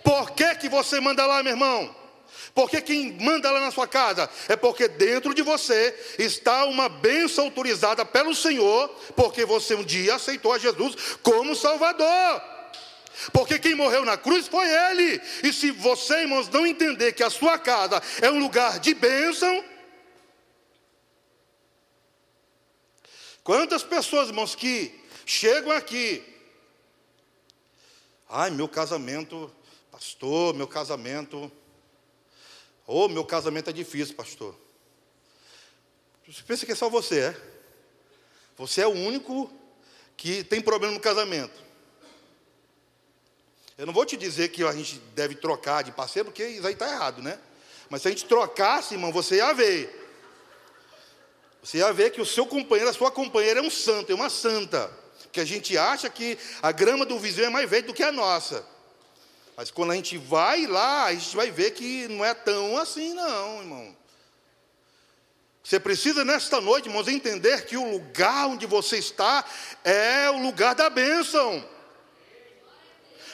Por 0.03 0.29
que, 0.33 0.53
que 0.57 0.69
você 0.69 0.99
manda 0.99 1.25
lá, 1.25 1.41
meu 1.41 1.53
irmão? 1.53 2.02
Porque 2.53 2.81
quem 2.81 3.13
manda 3.13 3.50
lá 3.50 3.60
na 3.60 3.72
sua 3.72 3.88
casa 3.88 4.29
é 4.48 4.55
porque 4.55 4.88
dentro 4.88 5.33
de 5.33 5.41
você 5.41 5.95
está 6.19 6.65
uma 6.65 6.88
bênção 6.88 7.45
autorizada 7.45 8.05
pelo 8.05 8.36
Senhor, 8.36 8.89
porque 9.15 9.43
você 9.43 9.74
um 9.74 9.83
dia 9.83 10.15
aceitou 10.15 10.53
a 10.53 10.60
Jesus 10.60 11.17
como 11.24 11.55
Salvador. 11.55 12.41
Porque 13.31 13.57
quem 13.57 13.74
morreu 13.74 14.05
na 14.05 14.17
cruz 14.17 14.48
foi 14.48 14.67
Ele. 14.67 15.22
E 15.43 15.51
se 15.51 15.72
você, 15.72 16.22
irmãos, 16.22 16.48
não 16.50 16.65
entender 16.65 17.13
que 17.13 17.24
a 17.24 17.29
sua 17.29 17.57
casa 17.57 18.01
é 18.22 18.29
um 18.29 18.39
lugar 18.39 18.79
de 18.79 18.93
bênção, 18.93 19.63
quantas 23.43 23.83
pessoas, 23.83 24.29
irmãos, 24.29 24.53
que 24.53 24.93
chegam 25.25 25.72
aqui, 25.72 26.24
ai, 28.29 28.51
meu 28.51 28.67
casamento, 28.67 29.51
pastor, 29.91 30.53
meu 30.53 30.67
casamento, 30.67 31.51
oh, 32.85 33.07
meu 33.07 33.23
casamento 33.25 33.69
é 33.69 33.73
difícil, 33.73 34.15
pastor. 34.15 34.55
Você 36.27 36.41
pensa 36.43 36.65
que 36.65 36.71
é 36.71 36.75
só 36.75 36.89
você, 36.89 37.19
é? 37.19 37.41
Você 38.57 38.81
é 38.81 38.87
o 38.87 38.91
único 38.91 39.51
que 40.15 40.43
tem 40.43 40.61
problema 40.61 40.93
no 40.93 40.99
casamento. 40.99 41.61
Eu 43.77 43.85
não 43.85 43.93
vou 43.93 44.05
te 44.05 44.15
dizer 44.15 44.49
que 44.49 44.63
a 44.63 44.71
gente 44.71 44.99
deve 45.15 45.35
trocar 45.35 45.83
de 45.83 45.91
parceiro, 45.91 46.29
porque 46.29 46.45
isso 46.45 46.65
aí 46.65 46.73
está 46.73 46.89
errado, 46.89 47.21
né? 47.21 47.39
Mas 47.89 48.01
se 48.01 48.07
a 48.07 48.11
gente 48.11 48.25
trocasse, 48.25 48.93
irmão, 48.93 49.11
você 49.11 49.37
ia 49.37 49.53
ver. 49.53 50.01
Você 51.63 51.79
ia 51.79 51.91
ver 51.91 52.11
que 52.11 52.21
o 52.21 52.25
seu 52.25 52.45
companheiro, 52.45 52.89
a 52.89 52.93
sua 52.93 53.11
companheira 53.11 53.59
é 53.59 53.63
um 53.63 53.69
santo, 53.69 54.11
é 54.11 54.15
uma 54.15 54.29
santa. 54.29 54.91
Porque 55.23 55.39
a 55.39 55.45
gente 55.45 55.77
acha 55.77 56.09
que 56.09 56.37
a 56.61 56.71
grama 56.71 57.05
do 57.05 57.17
vizinho 57.17 57.47
é 57.47 57.49
mais 57.49 57.69
verde 57.69 57.87
do 57.87 57.93
que 57.93 58.03
a 58.03 58.11
nossa. 58.11 58.65
Mas 59.55 59.69
quando 59.69 59.91
a 59.91 59.95
gente 59.95 60.17
vai 60.17 60.65
lá, 60.65 61.05
a 61.05 61.13
gente 61.13 61.36
vai 61.36 61.51
ver 61.51 61.72
que 61.72 62.07
não 62.07 62.25
é 62.25 62.33
tão 62.33 62.77
assim, 62.77 63.13
não, 63.13 63.60
irmão. 63.60 63.95
Você 65.63 65.79
precisa 65.79 66.25
nesta 66.25 66.60
noite, 66.60 66.89
irmãos, 66.89 67.07
entender 67.07 67.65
que 67.65 67.77
o 67.77 67.89
lugar 67.89 68.48
onde 68.48 68.65
você 68.65 68.98
está 68.98 69.45
é 69.83 70.29
o 70.29 70.41
lugar 70.41 70.75
da 70.75 70.89
bênção. 70.89 71.63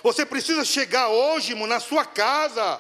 Você 0.04 0.26
precisa 0.26 0.64
chegar 0.64 1.10
hoje, 1.10 1.54
irmão, 1.54 1.68
na 1.68 1.80
sua 1.80 2.06
casa 2.06 2.80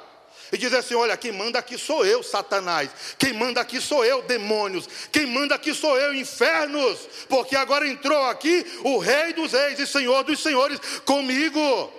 e 0.51 0.57
dizer 0.57 0.77
assim: 0.77 0.93
olha, 0.95 1.17
quem 1.17 1.31
manda 1.31 1.57
aqui 1.57 1.77
sou 1.77 2.05
eu, 2.05 2.21
Satanás. 2.21 2.89
Quem 3.17 3.33
manda 3.33 3.59
aqui 3.59 3.81
sou 3.81 4.05
eu, 4.05 4.21
demônios. 4.21 4.87
Quem 5.11 5.25
manda 5.25 5.55
aqui 5.55 5.73
sou 5.73 5.97
eu, 5.97 6.13
infernos. 6.13 6.99
Porque 7.27 7.55
agora 7.55 7.87
entrou 7.87 8.23
aqui 8.25 8.65
o 8.83 8.99
Rei 8.99 9.33
dos 9.33 9.53
Reis 9.53 9.79
e 9.79 9.87
Senhor 9.87 10.23
dos 10.23 10.41
Senhores 10.41 10.79
comigo. 11.05 11.98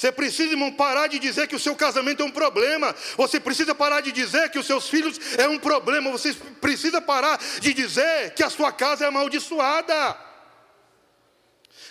Você 0.00 0.10
precisa, 0.10 0.54
irmão, 0.54 0.72
parar 0.72 1.08
de 1.08 1.18
dizer 1.18 1.46
que 1.46 1.54
o 1.54 1.58
seu 1.58 1.76
casamento 1.76 2.22
é 2.22 2.24
um 2.24 2.30
problema. 2.30 2.96
Você 3.18 3.38
precisa 3.38 3.74
parar 3.74 4.00
de 4.00 4.10
dizer 4.10 4.48
que 4.48 4.58
os 4.58 4.66
seus 4.66 4.88
filhos 4.88 5.20
é 5.36 5.46
um 5.46 5.58
problema. 5.58 6.10
Você 6.10 6.32
precisa 6.58 7.02
parar 7.02 7.38
de 7.60 7.74
dizer 7.74 8.32
que 8.32 8.42
a 8.42 8.48
sua 8.48 8.72
casa 8.72 9.04
é 9.04 9.08
amaldiçoada. 9.08 10.18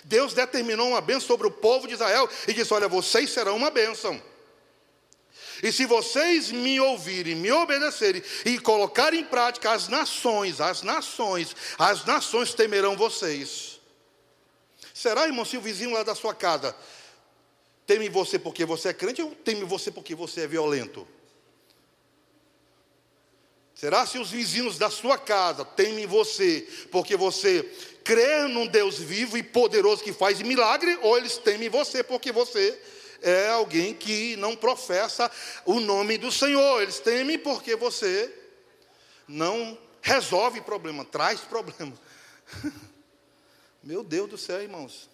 Deus 0.02 0.34
determinou 0.34 0.88
uma 0.88 1.00
bênção 1.00 1.28
sobre 1.28 1.46
o 1.46 1.52
povo 1.52 1.86
de 1.86 1.94
Israel 1.94 2.28
e 2.48 2.52
disse: 2.52 2.74
Olha, 2.74 2.88
vocês 2.88 3.30
serão 3.30 3.54
uma 3.54 3.70
bênção. 3.70 4.20
E 5.62 5.70
se 5.70 5.86
vocês 5.86 6.50
me 6.50 6.80
ouvirem, 6.80 7.36
me 7.36 7.52
obedecerem 7.52 8.24
e 8.44 8.58
colocarem 8.58 9.20
em 9.20 9.24
prática 9.24 9.70
as 9.70 9.86
nações, 9.86 10.60
as 10.60 10.82
nações, 10.82 11.54
as 11.78 12.04
nações 12.04 12.54
temerão 12.54 12.96
vocês. 12.96 13.78
Será, 14.92 15.26
irmão, 15.26 15.44
se 15.44 15.56
o 15.56 15.60
vizinho 15.60 15.92
lá 15.92 16.02
da 16.02 16.16
sua 16.16 16.34
casa 16.34 16.74
Teme 17.90 18.08
você 18.08 18.38
porque 18.38 18.64
você 18.64 18.90
é 18.90 18.92
crente 18.92 19.20
ou 19.20 19.34
teme 19.34 19.64
você 19.64 19.90
porque 19.90 20.14
você 20.14 20.42
é 20.42 20.46
violento? 20.46 21.08
Será 23.74 24.06
se 24.06 24.16
os 24.16 24.30
vizinhos 24.30 24.78
da 24.78 24.88
sua 24.88 25.18
casa 25.18 25.64
temem 25.64 26.06
você 26.06 26.68
porque 26.92 27.16
você 27.16 27.68
crê 28.04 28.46
num 28.46 28.68
Deus 28.68 28.96
vivo 28.96 29.36
e 29.36 29.42
poderoso 29.42 30.04
que 30.04 30.12
faz 30.12 30.40
milagre, 30.40 31.00
ou 31.02 31.18
eles 31.18 31.36
temem 31.38 31.68
você 31.68 32.04
porque 32.04 32.30
você 32.30 32.80
é 33.22 33.48
alguém 33.48 33.92
que 33.92 34.36
não 34.36 34.54
professa 34.54 35.28
o 35.66 35.80
nome 35.80 36.16
do 36.16 36.30
Senhor? 36.30 36.80
Eles 36.80 37.00
temem 37.00 37.40
porque 37.40 37.74
você 37.74 38.32
não 39.26 39.76
resolve 40.00 40.60
problema, 40.60 41.04
traz 41.04 41.40
problema. 41.40 41.98
Meu 43.82 44.04
Deus 44.04 44.30
do 44.30 44.38
céu, 44.38 44.62
irmãos. 44.62 45.09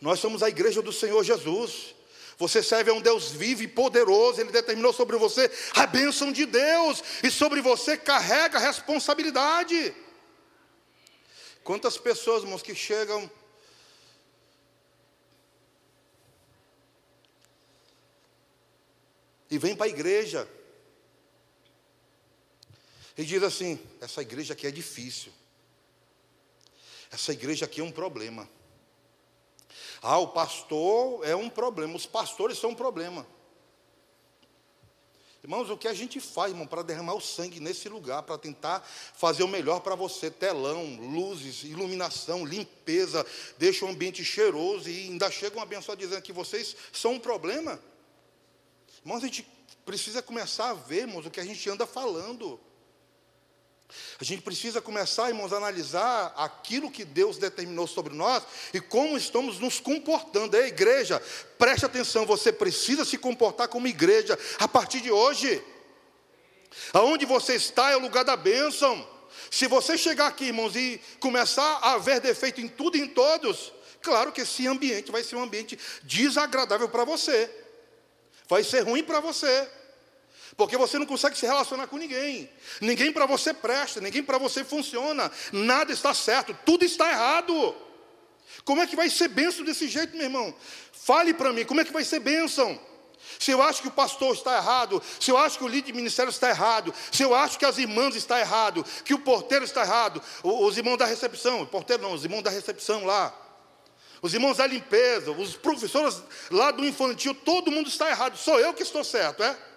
Nós 0.00 0.18
somos 0.18 0.42
a 0.42 0.48
igreja 0.48 0.80
do 0.80 0.92
Senhor 0.92 1.22
Jesus. 1.22 1.94
Você 2.38 2.62
serve 2.62 2.90
a 2.90 2.94
um 2.94 3.02
Deus 3.02 3.30
vivo 3.30 3.62
e 3.62 3.68
poderoso, 3.68 4.40
Ele 4.40 4.50
determinou 4.50 4.94
sobre 4.94 5.18
você 5.18 5.50
a 5.74 5.86
bênção 5.86 6.32
de 6.32 6.46
Deus, 6.46 7.02
e 7.22 7.30
sobre 7.30 7.60
você 7.60 7.98
carrega 7.98 8.56
a 8.56 8.60
responsabilidade. 8.62 9.94
Quantas 11.62 11.98
pessoas, 11.98 12.42
irmãos, 12.42 12.62
que 12.62 12.74
chegam 12.74 13.30
e 19.50 19.58
vêm 19.58 19.76
para 19.76 19.84
a 19.84 19.90
igreja 19.90 20.48
e 23.18 23.24
diz 23.24 23.42
assim: 23.42 23.78
essa 24.00 24.22
igreja 24.22 24.54
aqui 24.54 24.66
é 24.66 24.70
difícil, 24.70 25.30
essa 27.10 27.32
igreja 27.32 27.66
aqui 27.66 27.82
é 27.82 27.84
um 27.84 27.92
problema. 27.92 28.48
Ah, 30.02 30.18
o 30.18 30.28
pastor 30.28 31.26
é 31.26 31.36
um 31.36 31.50
problema, 31.50 31.96
os 31.96 32.06
pastores 32.06 32.58
são 32.58 32.70
um 32.70 32.74
problema. 32.74 33.26
Irmãos, 35.42 35.70
o 35.70 35.76
que 35.76 35.88
a 35.88 35.94
gente 35.94 36.20
faz, 36.20 36.52
irmão, 36.52 36.66
para 36.66 36.82
derramar 36.82 37.14
o 37.14 37.20
sangue 37.20 37.60
nesse 37.60 37.88
lugar, 37.88 38.22
para 38.22 38.36
tentar 38.36 38.80
fazer 38.80 39.42
o 39.42 39.48
melhor 39.48 39.80
para 39.80 39.94
você? 39.94 40.30
Telão, 40.30 40.96
luzes, 40.96 41.64
iluminação, 41.64 42.44
limpeza, 42.44 43.26
deixa 43.56 43.86
o 43.86 43.88
ambiente 43.88 44.22
cheiroso 44.22 44.90
e 44.90 45.08
ainda 45.08 45.30
chega 45.30 45.56
uma 45.56 45.64
benção 45.64 45.96
dizendo 45.96 46.20
que 46.20 46.32
vocês 46.32 46.76
são 46.92 47.14
um 47.14 47.18
problema. 47.18 47.80
Irmãos, 49.02 49.24
a 49.24 49.26
gente 49.26 49.46
precisa 49.86 50.20
começar 50.20 50.70
a 50.70 50.74
ver, 50.74 51.02
irmãos, 51.02 51.24
o 51.24 51.30
que 51.30 51.40
a 51.40 51.44
gente 51.44 51.68
anda 51.70 51.86
falando. 51.86 52.60
A 54.20 54.24
gente 54.24 54.42
precisa 54.42 54.80
começar, 54.80 55.28
irmãos, 55.28 55.52
a 55.52 55.56
analisar 55.56 56.32
aquilo 56.36 56.90
que 56.90 57.04
Deus 57.04 57.38
determinou 57.38 57.86
sobre 57.86 58.14
nós 58.14 58.42
e 58.72 58.80
como 58.80 59.16
estamos 59.16 59.58
nos 59.58 59.80
comportando. 59.80 60.56
É 60.56 60.66
igreja, 60.66 61.20
preste 61.58 61.86
atenção, 61.86 62.26
você 62.26 62.52
precisa 62.52 63.04
se 63.04 63.18
comportar 63.18 63.68
como 63.68 63.86
igreja 63.86 64.38
a 64.58 64.68
partir 64.68 65.00
de 65.00 65.10
hoje. 65.10 65.62
Aonde 66.92 67.26
você 67.26 67.54
está 67.54 67.90
é 67.90 67.96
o 67.96 68.00
lugar 68.00 68.24
da 68.24 68.36
bênção. 68.36 69.08
Se 69.50 69.66
você 69.66 69.96
chegar 69.96 70.26
aqui, 70.26 70.46
irmãos, 70.46 70.76
e 70.76 71.00
começar 71.18 71.78
a 71.82 71.98
ver 71.98 72.20
defeito 72.20 72.60
em 72.60 72.68
tudo 72.68 72.96
e 72.96 73.00
em 73.00 73.08
todos, 73.08 73.72
claro 74.02 74.32
que 74.32 74.42
esse 74.42 74.66
ambiente 74.66 75.10
vai 75.10 75.24
ser 75.24 75.36
um 75.36 75.42
ambiente 75.42 75.78
desagradável 76.02 76.88
para 76.88 77.04
você, 77.04 77.50
vai 78.48 78.62
ser 78.62 78.80
ruim 78.80 79.02
para 79.02 79.20
você. 79.20 79.68
Porque 80.60 80.76
você 80.76 80.98
não 80.98 81.06
consegue 81.06 81.38
se 81.38 81.46
relacionar 81.46 81.86
com 81.86 81.96
ninguém. 81.96 82.50
Ninguém 82.82 83.10
para 83.10 83.24
você 83.24 83.54
presta, 83.54 83.98
ninguém 83.98 84.22
para 84.22 84.36
você 84.36 84.62
funciona. 84.62 85.32
Nada 85.50 85.90
está 85.90 86.12
certo, 86.12 86.54
tudo 86.66 86.84
está 86.84 87.10
errado. 87.10 87.74
Como 88.62 88.82
é 88.82 88.86
que 88.86 88.94
vai 88.94 89.08
ser 89.08 89.28
bênção 89.28 89.64
desse 89.64 89.88
jeito, 89.88 90.14
meu 90.14 90.26
irmão? 90.26 90.54
Fale 90.92 91.32
para 91.32 91.50
mim, 91.50 91.64
como 91.64 91.80
é 91.80 91.84
que 91.84 91.92
vai 91.94 92.04
ser 92.04 92.20
bênção? 92.20 92.78
Se 93.38 93.50
eu 93.50 93.62
acho 93.62 93.80
que 93.80 93.88
o 93.88 93.90
pastor 93.90 94.34
está 94.34 94.58
errado, 94.58 95.02
se 95.18 95.30
eu 95.30 95.38
acho 95.38 95.56
que 95.56 95.64
o 95.64 95.68
líder 95.68 95.86
de 95.86 95.92
ministério 95.94 96.28
está 96.28 96.50
errado, 96.50 96.92
se 97.10 97.22
eu 97.22 97.34
acho 97.34 97.58
que 97.58 97.64
as 97.64 97.78
irmãs 97.78 98.14
estão 98.14 98.36
errado, 98.36 98.84
que 99.02 99.14
o 99.14 99.18
porteiro 99.18 99.64
está 99.64 99.80
errado, 99.80 100.22
os 100.44 100.76
irmãos 100.76 100.98
da 100.98 101.06
recepção, 101.06 101.64
porteiro 101.64 102.02
não, 102.02 102.12
os 102.12 102.22
irmãos 102.22 102.42
da 102.42 102.50
recepção 102.50 103.06
lá, 103.06 103.34
os 104.20 104.34
irmãos 104.34 104.58
da 104.58 104.66
limpeza, 104.66 105.32
os 105.32 105.56
professores 105.56 106.22
lá 106.50 106.70
do 106.70 106.84
infantil, 106.84 107.34
todo 107.34 107.70
mundo 107.70 107.88
está 107.88 108.10
errado, 108.10 108.36
sou 108.36 108.60
eu 108.60 108.74
que 108.74 108.82
estou 108.82 109.02
certo, 109.02 109.42
é? 109.42 109.69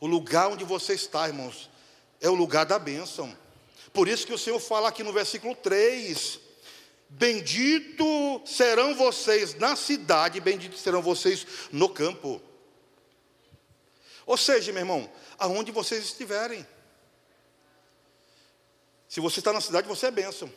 O 0.00 0.06
lugar 0.06 0.48
onde 0.48 0.64
você 0.64 0.94
está, 0.94 1.28
irmãos, 1.28 1.70
é 2.20 2.28
o 2.28 2.34
lugar 2.34 2.64
da 2.64 2.78
bênção. 2.78 3.36
Por 3.92 4.08
isso 4.08 4.26
que 4.26 4.32
o 4.32 4.38
Senhor 4.38 4.58
fala 4.58 4.88
aqui 4.88 5.02
no 5.02 5.12
versículo 5.12 5.54
3: 5.54 6.40
Bendito 7.08 8.40
serão 8.46 8.94
vocês 8.94 9.54
na 9.54 9.76
cidade, 9.76 10.40
bendito 10.40 10.78
serão 10.78 11.02
vocês 11.02 11.46
no 11.70 11.88
campo. 11.88 12.40
Ou 14.24 14.36
seja, 14.36 14.72
meu 14.72 14.82
irmão, 14.82 15.10
aonde 15.38 15.72
vocês 15.72 16.04
estiverem. 16.04 16.66
Se 19.08 19.18
você 19.18 19.40
está 19.40 19.52
na 19.52 19.60
cidade, 19.60 19.88
você 19.88 20.06
é 20.06 20.10
bênção. 20.10 20.50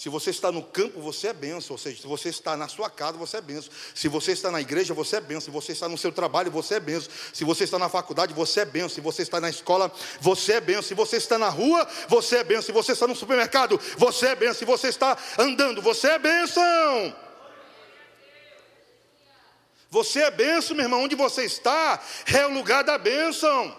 Se 0.00 0.08
você 0.08 0.30
está 0.30 0.50
no 0.50 0.62
campo, 0.62 0.98
você 0.98 1.26
é 1.28 1.32
benção. 1.34 1.74
Ou 1.74 1.78
seja, 1.78 2.00
se 2.00 2.06
você 2.06 2.30
está 2.30 2.56
na 2.56 2.68
sua 2.68 2.88
casa, 2.88 3.18
você 3.18 3.36
é 3.36 3.40
benção. 3.42 3.70
Se 3.94 4.08
você 4.08 4.32
está 4.32 4.50
na 4.50 4.58
igreja, 4.58 4.94
você 4.94 5.16
é 5.16 5.20
benção. 5.20 5.42
Se 5.42 5.50
você 5.50 5.72
está 5.72 5.90
no 5.90 5.98
seu 5.98 6.10
trabalho, 6.10 6.50
você 6.50 6.76
é 6.76 6.80
benção. 6.80 7.12
Se 7.34 7.44
você 7.44 7.64
está 7.64 7.78
na 7.78 7.86
faculdade, 7.90 8.32
você 8.32 8.60
é 8.60 8.64
benção. 8.64 8.88
Se 8.88 9.00
você 9.02 9.20
está 9.20 9.38
na 9.42 9.50
escola, 9.50 9.92
você 10.18 10.54
é 10.54 10.60
benção. 10.62 10.84
Se 10.84 10.94
você 10.94 11.18
está 11.18 11.36
na 11.36 11.50
rua, 11.50 11.86
você 12.08 12.36
é 12.38 12.44
benção. 12.44 12.62
Se 12.62 12.72
você 12.72 12.92
está 12.92 13.06
no 13.06 13.14
supermercado, 13.14 13.78
você 13.98 14.28
é 14.28 14.34
benção. 14.34 14.54
Se 14.54 14.64
você 14.64 14.88
está 14.88 15.18
andando, 15.38 15.82
você 15.82 16.08
é 16.08 16.18
benção. 16.18 17.14
Você 19.90 20.22
é 20.22 20.30
benção, 20.30 20.76
meu 20.76 20.86
irmão. 20.86 21.04
Onde 21.04 21.14
você 21.14 21.44
está 21.44 22.02
é 22.32 22.46
o 22.46 22.54
lugar 22.54 22.82
da 22.84 22.96
bênção. 22.96 23.76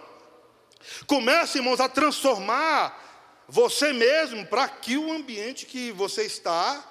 Comece, 1.07 1.57
irmãos, 1.57 1.79
a 1.79 1.89
transformar 1.89 3.10
você 3.51 3.91
mesmo, 3.91 4.45
para 4.45 4.65
que 4.69 4.97
o 4.97 5.11
ambiente 5.11 5.65
que 5.65 5.91
você 5.91 6.23
está 6.23 6.87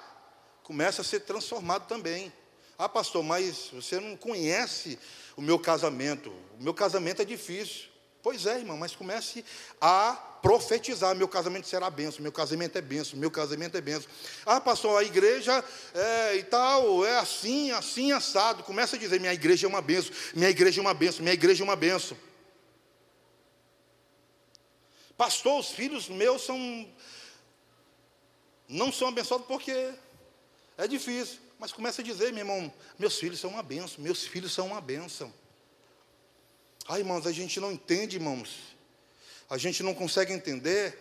comece 0.61 1.01
a 1.01 1.03
ser 1.03 1.21
transformado 1.21 1.87
também. 1.87 2.31
Ah, 2.77 2.87
pastor, 2.87 3.23
mas 3.23 3.71
você 3.73 3.99
não 3.99 4.15
conhece 4.15 4.99
o 5.35 5.41
meu 5.41 5.57
casamento. 5.57 6.29
O 6.59 6.63
meu 6.63 6.71
casamento 6.71 7.23
é 7.23 7.25
difícil. 7.25 7.89
Pois 8.21 8.45
é, 8.45 8.59
irmão, 8.59 8.77
mas 8.77 8.95
comece 8.95 9.43
a 9.81 10.13
profetizar: 10.39 11.15
meu 11.15 11.27
casamento 11.27 11.67
será 11.67 11.89
benção, 11.89 12.21
meu 12.21 12.31
casamento 12.31 12.77
é 12.77 12.81
benção, 12.81 13.17
meu 13.17 13.31
casamento 13.31 13.75
é 13.75 13.81
benção. 13.81 14.07
Ah, 14.45 14.61
pastor, 14.61 14.99
a 14.99 15.03
igreja 15.03 15.65
é, 15.95 16.35
e 16.35 16.43
tal, 16.43 17.03
é 17.03 17.17
assim, 17.17 17.71
assim, 17.71 18.11
assado. 18.11 18.61
Começa 18.61 18.95
a 18.97 18.99
dizer: 18.99 19.19
minha 19.19 19.33
igreja 19.33 19.65
é 19.65 19.69
uma 19.69 19.81
benção, 19.81 20.13
minha 20.35 20.49
igreja 20.51 20.79
é 20.79 20.83
uma 20.83 20.93
benção, 20.93 21.23
minha 21.23 21.33
igreja 21.33 21.63
é 21.63 21.65
uma 21.65 21.75
benção. 21.75 22.15
Pastor, 25.21 25.59
os 25.59 25.69
filhos 25.69 26.09
meus 26.09 26.41
são 26.41 26.91
não 28.67 28.91
são 28.91 29.09
abençoados 29.09 29.45
porque 29.45 29.93
é 30.75 30.87
difícil. 30.87 31.37
Mas 31.59 31.71
começa 31.71 32.01
a 32.01 32.03
dizer, 32.03 32.33
meu 32.33 32.39
irmão, 32.39 32.73
meus 32.97 33.19
filhos 33.19 33.39
são 33.39 33.51
uma 33.51 33.61
benção, 33.61 34.03
meus 34.03 34.25
filhos 34.25 34.51
são 34.51 34.65
uma 34.65 34.81
benção. 34.81 35.31
Ai, 36.87 37.01
irmãos, 37.01 37.27
a 37.27 37.31
gente 37.31 37.59
não 37.59 37.71
entende, 37.71 38.15
irmãos. 38.15 38.75
A 39.47 39.59
gente 39.59 39.83
não 39.83 39.93
consegue 39.93 40.33
entender 40.33 40.97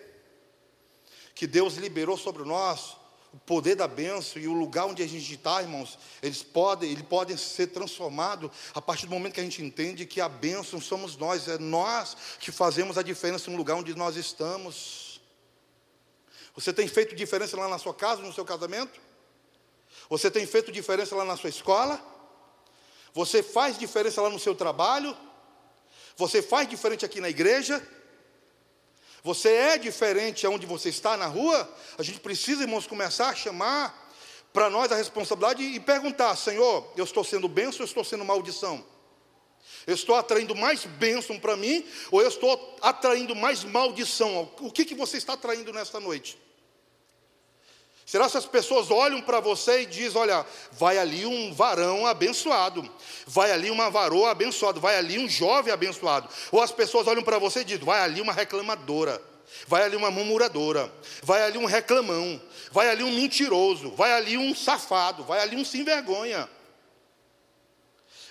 que 1.34 1.46
Deus 1.46 1.76
liberou 1.76 2.18
sobre 2.18 2.44
nós 2.44 2.98
o 3.32 3.38
poder 3.38 3.76
da 3.76 3.86
bênção 3.86 4.42
e 4.42 4.48
o 4.48 4.52
lugar 4.52 4.86
onde 4.86 5.02
a 5.02 5.06
gente 5.06 5.34
está, 5.34 5.62
irmãos, 5.62 5.98
eles 6.20 6.42
podem, 6.42 6.90
eles 6.90 7.04
podem 7.04 7.36
ser 7.36 7.68
transformados 7.68 8.50
a 8.74 8.82
partir 8.82 9.06
do 9.06 9.12
momento 9.12 9.34
que 9.34 9.40
a 9.40 9.44
gente 9.44 9.62
entende 9.62 10.04
que 10.04 10.20
a 10.20 10.28
bênção 10.28 10.80
somos 10.80 11.16
nós, 11.16 11.46
é 11.46 11.58
nós 11.58 12.16
que 12.40 12.50
fazemos 12.50 12.98
a 12.98 13.02
diferença 13.02 13.50
no 13.50 13.56
lugar 13.56 13.76
onde 13.76 13.94
nós 13.94 14.16
estamos. 14.16 15.20
Você 16.54 16.72
tem 16.72 16.88
feito 16.88 17.14
diferença 17.14 17.56
lá 17.56 17.68
na 17.68 17.78
sua 17.78 17.94
casa, 17.94 18.20
no 18.20 18.32
seu 18.32 18.44
casamento? 18.44 19.00
Você 20.08 20.28
tem 20.28 20.44
feito 20.44 20.72
diferença 20.72 21.14
lá 21.14 21.24
na 21.24 21.36
sua 21.36 21.50
escola? 21.50 22.00
Você 23.14 23.44
faz 23.44 23.78
diferença 23.78 24.20
lá 24.20 24.28
no 24.28 24.40
seu 24.40 24.56
trabalho? 24.56 25.16
Você 26.16 26.42
faz 26.42 26.68
diferente 26.68 27.04
aqui 27.04 27.20
na 27.20 27.28
igreja? 27.28 27.80
Você 29.22 29.50
é 29.50 29.78
diferente 29.78 30.46
aonde 30.46 30.66
você 30.66 30.88
está 30.88 31.16
na 31.16 31.26
rua? 31.26 31.68
A 31.98 32.02
gente 32.02 32.20
precisa, 32.20 32.62
irmãos, 32.62 32.86
começar 32.86 33.28
a 33.28 33.34
chamar 33.34 34.08
para 34.52 34.70
nós 34.70 34.90
a 34.90 34.96
responsabilidade 34.96 35.62
e 35.62 35.78
perguntar: 35.78 36.34
Senhor, 36.36 36.90
eu 36.96 37.04
estou 37.04 37.22
sendo 37.22 37.48
bênção 37.48 37.80
ou 37.80 37.86
estou 37.86 38.04
sendo 38.04 38.24
maldição? 38.24 38.84
Eu 39.86 39.94
estou 39.94 40.14
atraindo 40.14 40.54
mais 40.54 40.84
bênção 40.84 41.38
para 41.38 41.56
mim 41.56 41.86
ou 42.10 42.20
eu 42.20 42.28
estou 42.28 42.76
atraindo 42.80 43.34
mais 43.34 43.64
maldição? 43.64 44.50
O 44.60 44.70
que, 44.70 44.84
que 44.84 44.94
você 44.94 45.16
está 45.16 45.34
atraindo 45.34 45.72
nesta 45.72 46.00
noite? 46.00 46.38
Será 48.04 48.28
que 48.28 48.36
as 48.36 48.46
pessoas 48.46 48.90
olham 48.90 49.22
para 49.22 49.38
você 49.38 49.82
e 49.82 49.86
dizem: 49.86 50.20
Olha, 50.20 50.44
vai 50.72 50.98
ali 50.98 51.24
um 51.26 51.54
varão 51.54 52.06
abençoado, 52.06 52.88
vai 53.26 53.52
ali 53.52 53.70
uma 53.70 53.88
varoa 53.88 54.30
abençoada, 54.32 54.80
vai 54.80 54.96
ali 54.96 55.18
um 55.18 55.28
jovem 55.28 55.72
abençoado. 55.72 56.28
Ou 56.50 56.60
as 56.60 56.72
pessoas 56.72 57.06
olham 57.06 57.22
para 57.22 57.38
você 57.38 57.60
e 57.60 57.64
dizem: 57.64 57.84
Vai 57.84 58.00
ali 58.00 58.20
uma 58.20 58.32
reclamadora, 58.32 59.22
vai 59.68 59.84
ali 59.84 59.94
uma 59.94 60.10
murmuradora, 60.10 60.92
vai 61.22 61.42
ali 61.42 61.56
um 61.56 61.66
reclamão, 61.66 62.40
vai 62.72 62.88
ali 62.88 63.04
um 63.04 63.12
mentiroso, 63.12 63.92
vai 63.92 64.12
ali 64.12 64.36
um 64.36 64.54
safado, 64.56 65.22
vai 65.22 65.40
ali 65.40 65.56
um 65.56 65.64
sem 65.64 65.84
vergonha, 65.84 66.48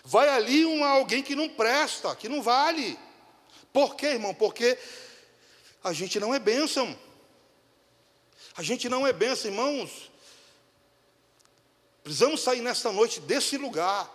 vai 0.04 0.28
ali 0.28 0.66
um 0.66 0.84
alguém 0.84 1.24
que 1.24 1.36
não 1.36 1.48
presta, 1.48 2.16
que 2.16 2.28
não 2.28 2.42
vale. 2.42 3.00
Por 3.72 3.96
quê, 3.96 4.08
irmão? 4.08 4.34
Porque 4.34 4.78
a 5.84 5.94
gente 5.94 6.20
não 6.20 6.34
é 6.34 6.40
bênção. 6.40 6.98
A 8.60 8.62
gente 8.62 8.90
não 8.90 9.08
é 9.08 9.14
benção, 9.14 9.50
irmãos. 9.50 10.12
Precisamos 12.04 12.42
sair 12.42 12.60
nesta 12.60 12.92
noite 12.92 13.22
desse 13.22 13.58
lugar, 13.58 14.12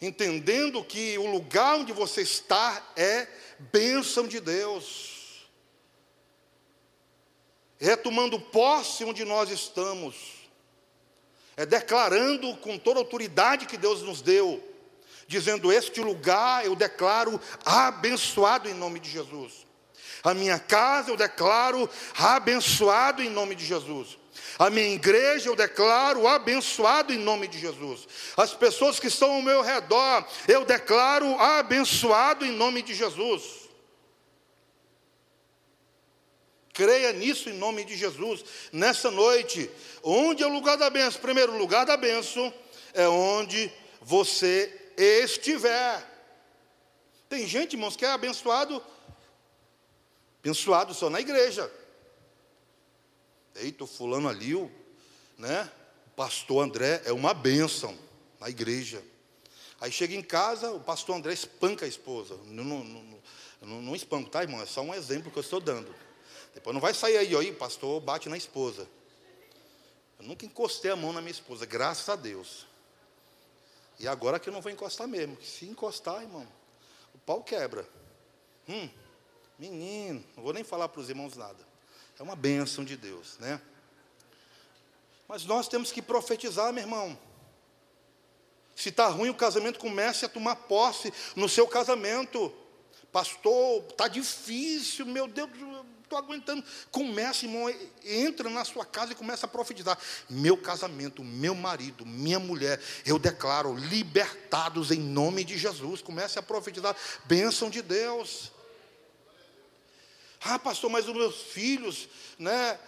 entendendo 0.00 0.84
que 0.84 1.18
o 1.18 1.28
lugar 1.28 1.78
onde 1.78 1.92
você 1.92 2.22
está 2.22 2.80
é 2.94 3.26
bênção 3.58 4.28
de 4.28 4.38
Deus. 4.38 5.48
É 7.80 7.96
tomando 7.96 8.38
posse 8.38 9.02
onde 9.04 9.24
nós 9.24 9.50
estamos, 9.50 10.14
é 11.56 11.66
declarando 11.66 12.56
com 12.58 12.78
toda 12.78 13.00
a 13.00 13.02
autoridade 13.02 13.66
que 13.66 13.76
Deus 13.76 14.02
nos 14.02 14.22
deu, 14.22 14.62
dizendo: 15.26 15.72
Este 15.72 16.00
lugar 16.00 16.64
eu 16.64 16.76
declaro 16.76 17.40
abençoado 17.64 18.68
em 18.68 18.74
nome 18.74 19.00
de 19.00 19.10
Jesus. 19.10 19.66
A 20.22 20.34
minha 20.34 20.58
casa 20.58 21.10
eu 21.10 21.16
declaro 21.16 21.88
abençoado 22.18 23.22
em 23.22 23.30
nome 23.30 23.54
de 23.54 23.64
Jesus. 23.64 24.18
A 24.58 24.68
minha 24.68 24.92
igreja 24.94 25.48
eu 25.48 25.56
declaro 25.56 26.28
abençoado 26.28 27.12
em 27.12 27.18
nome 27.18 27.48
de 27.48 27.58
Jesus. 27.58 28.06
As 28.36 28.52
pessoas 28.52 29.00
que 29.00 29.06
estão 29.06 29.32
ao 29.32 29.42
meu 29.42 29.62
redor, 29.62 30.26
eu 30.46 30.64
declaro 30.64 31.38
abençoado 31.40 32.44
em 32.44 32.50
nome 32.50 32.82
de 32.82 32.94
Jesus. 32.94 33.60
Creia 36.72 37.12
nisso 37.12 37.48
em 37.48 37.54
nome 37.54 37.84
de 37.84 37.96
Jesus. 37.96 38.44
Nessa 38.72 39.10
noite, 39.10 39.70
onde 40.02 40.42
é 40.42 40.46
o 40.46 40.52
lugar 40.52 40.76
da 40.76 40.88
bênção? 40.88 41.20
Primeiro 41.20 41.56
lugar 41.56 41.84
da 41.84 41.96
bênção 41.96 42.52
é 42.94 43.08
onde 43.08 43.72
você 44.00 44.92
estiver. 44.96 46.06
Tem 47.28 47.46
gente, 47.46 47.74
irmãos, 47.74 47.96
que 47.96 48.04
é 48.04 48.10
abençoado 48.10 48.82
Abençoado 50.40 50.94
só 50.94 51.10
na 51.10 51.20
igreja. 51.20 51.70
Eita, 53.54 53.84
o 53.84 53.86
fulano 53.86 54.28
ali, 54.28 54.54
o, 54.54 54.70
né? 55.36 55.70
O 56.06 56.10
pastor 56.10 56.64
André 56.64 57.02
é 57.04 57.12
uma 57.12 57.34
bênção 57.34 57.96
na 58.38 58.48
igreja. 58.48 59.02
Aí 59.80 59.92
chega 59.92 60.14
em 60.14 60.22
casa, 60.22 60.70
o 60.70 60.80
pastor 60.80 61.16
André 61.16 61.32
espanca 61.32 61.84
a 61.84 61.88
esposa. 61.88 62.36
Não, 62.46 62.64
não, 62.64 62.84
não, 63.62 63.82
não, 63.82 63.94
espanco, 63.94 64.30
tá, 64.30 64.42
irmão? 64.42 64.60
É 64.62 64.66
só 64.66 64.80
um 64.82 64.94
exemplo 64.94 65.30
que 65.30 65.38
eu 65.38 65.42
estou 65.42 65.60
dando. 65.60 65.94
Depois 66.54 66.74
não 66.74 66.80
vai 66.80 66.94
sair 66.94 67.16
aí, 67.16 67.50
o 67.50 67.54
pastor 67.54 68.00
bate 68.00 68.28
na 68.28 68.36
esposa. 68.36 68.88
Eu 70.18 70.26
nunca 70.26 70.44
encostei 70.44 70.90
a 70.90 70.96
mão 70.96 71.12
na 71.12 71.20
minha 71.20 71.30
esposa, 71.30 71.64
graças 71.64 72.08
a 72.08 72.16
Deus. 72.16 72.66
E 73.98 74.08
agora 74.08 74.38
que 74.38 74.48
eu 74.48 74.52
não 74.52 74.60
vou 74.62 74.72
encostar 74.72 75.06
mesmo. 75.06 75.40
Se 75.42 75.66
encostar, 75.66 76.22
irmão, 76.22 76.46
o 77.14 77.18
pau 77.18 77.42
quebra. 77.42 77.86
Hum. 78.68 78.88
Menino, 79.60 80.24
não 80.34 80.42
vou 80.42 80.54
nem 80.54 80.64
falar 80.64 80.88
para 80.88 81.02
os 81.02 81.10
irmãos 81.10 81.36
nada. 81.36 81.58
É 82.18 82.22
uma 82.22 82.34
bênção 82.34 82.82
de 82.82 82.96
Deus, 82.96 83.36
né? 83.38 83.60
Mas 85.28 85.44
nós 85.44 85.68
temos 85.68 85.92
que 85.92 86.00
profetizar, 86.00 86.72
meu 86.72 86.82
irmão. 86.82 87.18
Se 88.74 88.88
está 88.88 89.08
ruim 89.08 89.28
o 89.28 89.34
casamento, 89.34 89.78
comece 89.78 90.24
a 90.24 90.30
tomar 90.30 90.56
posse 90.56 91.12
no 91.36 91.46
seu 91.46 91.68
casamento. 91.68 92.50
Pastor, 93.12 93.84
está 93.90 94.08
difícil, 94.08 95.04
meu 95.04 95.28
Deus, 95.28 95.50
estou 96.02 96.18
aguentando. 96.18 96.64
Comece, 96.90 97.44
irmão, 97.44 97.68
entra 98.02 98.48
na 98.48 98.64
sua 98.64 98.86
casa 98.86 99.12
e 99.12 99.14
começa 99.14 99.44
a 99.44 99.48
profetizar. 99.48 99.98
Meu 100.30 100.56
casamento, 100.56 101.22
meu 101.22 101.54
marido, 101.54 102.06
minha 102.06 102.38
mulher, 102.38 102.80
eu 103.04 103.18
declaro 103.18 103.76
libertados 103.76 104.90
em 104.90 105.00
nome 105.00 105.44
de 105.44 105.58
Jesus. 105.58 106.00
Comece 106.00 106.38
a 106.38 106.42
profetizar. 106.42 106.96
Bênção 107.26 107.68
de 107.68 107.82
Deus. 107.82 108.52
Ah, 110.42 110.58
pastor, 110.58 110.90
mas 110.90 111.06
os 111.06 111.14
meus 111.14 111.42
filhos, 111.42 112.08
né? 112.38 112.78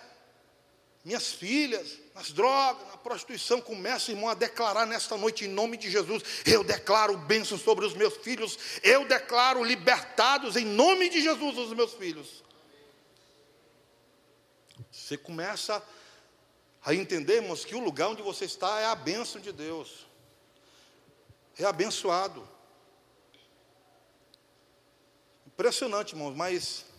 Minhas 1.05 1.33
filhas, 1.33 1.99
nas 2.15 2.31
drogas, 2.31 2.87
na 2.89 2.97
prostituição, 2.97 3.61
começa, 3.61 4.13
irmão, 4.13 4.29
a 4.29 4.35
declarar 4.35 4.87
nesta 4.87 5.17
noite, 5.17 5.45
em 5.45 5.49
nome 5.49 5.77
de 5.77 5.91
Jesus, 5.91 6.23
eu 6.47 6.63
declaro 6.63 7.19
bênção 7.19 7.59
sobre 7.59 7.85
os 7.85 7.93
meus 7.93 8.17
filhos, 8.19 8.57
eu 8.83 9.05
declaro 9.07 9.65
libertados 9.65 10.57
em 10.57 10.65
nome 10.65 11.09
de 11.09 11.21
Jesus 11.21 11.59
os 11.59 11.73
meus 11.75 11.93
filhos. 11.95 12.43
Você 14.91 15.17
começa 15.17 15.83
a 16.85 16.95
entendermos 16.95 17.65
que 17.65 17.75
o 17.75 17.81
lugar 17.81 18.09
onde 18.09 18.23
você 18.23 18.45
está 18.45 18.81
é 18.81 18.87
a 18.87 18.95
bênção 18.95 19.41
de 19.41 19.53
Deus, 19.53 20.07
é 21.59 21.65
abençoado. 21.65 22.49
Impressionante, 25.47 26.15
irmãos, 26.15 26.35
mas 26.35 26.92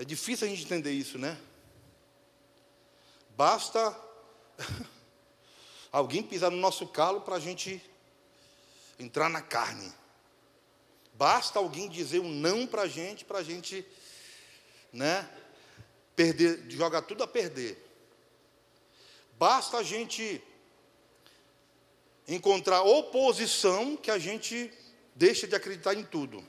é 0.00 0.04
difícil 0.04 0.46
a 0.46 0.50
gente 0.50 0.64
entender 0.64 0.92
isso, 0.92 1.18
né? 1.18 1.38
Basta 3.36 3.94
alguém 5.92 6.22
pisar 6.22 6.50
no 6.50 6.56
nosso 6.56 6.86
calo 6.86 7.20
para 7.20 7.36
a 7.36 7.38
gente 7.38 7.82
entrar 8.98 9.28
na 9.28 9.42
carne. 9.42 9.92
Basta 11.12 11.58
alguém 11.58 11.86
dizer 11.86 12.18
um 12.18 12.30
não 12.30 12.66
para 12.66 12.82
a 12.82 12.88
gente, 12.88 13.26
para 13.26 13.40
a 13.40 13.42
gente, 13.42 13.86
né? 14.90 15.28
Perder, 16.16 16.64
jogar 16.70 17.02
tudo 17.02 17.22
a 17.22 17.28
perder. 17.28 17.76
Basta 19.38 19.76
a 19.76 19.82
gente 19.82 20.42
encontrar 22.26 22.84
oposição 22.84 23.98
que 23.98 24.10
a 24.10 24.18
gente 24.18 24.72
deixa 25.14 25.46
de 25.46 25.54
acreditar 25.54 25.92
em 25.92 26.04
tudo. 26.04 26.42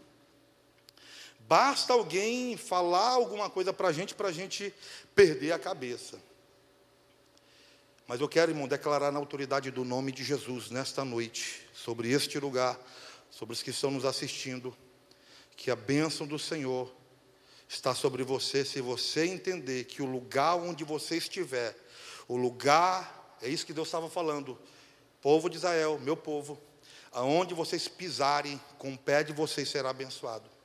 Basta 1.51 1.91
alguém 1.91 2.55
falar 2.55 3.09
alguma 3.09 3.49
coisa 3.49 3.73
para 3.73 3.89
a 3.89 3.91
gente, 3.91 4.15
para 4.15 4.29
a 4.29 4.31
gente 4.31 4.73
perder 5.13 5.51
a 5.51 5.59
cabeça. 5.59 6.17
Mas 8.07 8.21
eu 8.21 8.29
quero, 8.29 8.51
irmão, 8.51 8.69
declarar 8.69 9.11
na 9.11 9.19
autoridade 9.19 9.69
do 9.69 9.83
nome 9.83 10.13
de 10.13 10.23
Jesus 10.23 10.69
nesta 10.71 11.03
noite, 11.03 11.67
sobre 11.73 12.09
este 12.09 12.39
lugar, 12.39 12.79
sobre 13.29 13.51
os 13.51 13.61
que 13.61 13.71
estão 13.71 13.91
nos 13.91 14.05
assistindo, 14.05 14.73
que 15.57 15.69
a 15.69 15.75
bênção 15.75 16.25
do 16.25 16.39
Senhor 16.39 16.89
está 17.67 17.93
sobre 17.93 18.23
você, 18.23 18.63
se 18.63 18.79
você 18.79 19.25
entender 19.25 19.83
que 19.83 20.01
o 20.01 20.05
lugar 20.05 20.55
onde 20.55 20.85
você 20.85 21.17
estiver, 21.17 21.75
o 22.29 22.37
lugar, 22.37 23.37
é 23.41 23.49
isso 23.49 23.65
que 23.65 23.73
Deus 23.73 23.89
estava 23.89 24.09
falando, 24.09 24.57
povo 25.21 25.49
de 25.49 25.57
Israel, 25.57 25.99
meu 25.99 26.15
povo, 26.15 26.57
aonde 27.11 27.53
vocês 27.53 27.89
pisarem, 27.89 28.57
com 28.77 28.93
o 28.93 28.97
pé 28.97 29.21
de 29.21 29.33
vocês 29.33 29.67
será 29.67 29.89
abençoado. 29.89 30.60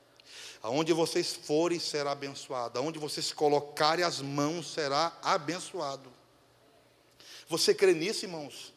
Aonde 0.61 0.93
vocês 0.93 1.33
forem, 1.33 1.79
será 1.79 2.11
abençoado. 2.11 2.79
Aonde 2.79 2.99
vocês 2.99 3.31
colocarem 3.31 4.03
as 4.03 4.21
mãos, 4.21 4.73
será 4.73 5.17
abençoado. 5.21 6.11
Você 7.47 7.73
crê 7.73 7.93
nisso, 7.93 8.25
irmãos? 8.25 8.73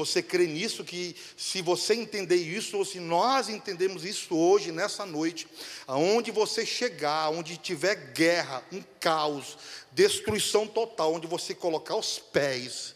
você 0.00 0.22
crê 0.22 0.46
nisso, 0.46 0.82
que 0.84 1.14
se 1.36 1.60
você 1.60 1.94
entender 1.94 2.36
isso, 2.36 2.78
ou 2.78 2.84
se 2.84 2.98
nós 2.98 3.48
entendemos 3.48 4.04
isso 4.04 4.34
hoje, 4.34 4.72
nessa 4.72 5.04
noite, 5.04 5.46
aonde 5.86 6.30
você 6.30 6.64
chegar, 6.64 7.30
onde 7.30 7.56
tiver 7.56 8.12
guerra, 8.12 8.64
um 8.72 8.82
caos, 8.98 9.58
destruição 9.92 10.66
total, 10.66 11.14
onde 11.14 11.26
você 11.26 11.54
colocar 11.54 11.96
os 11.96 12.18
pés, 12.18 12.94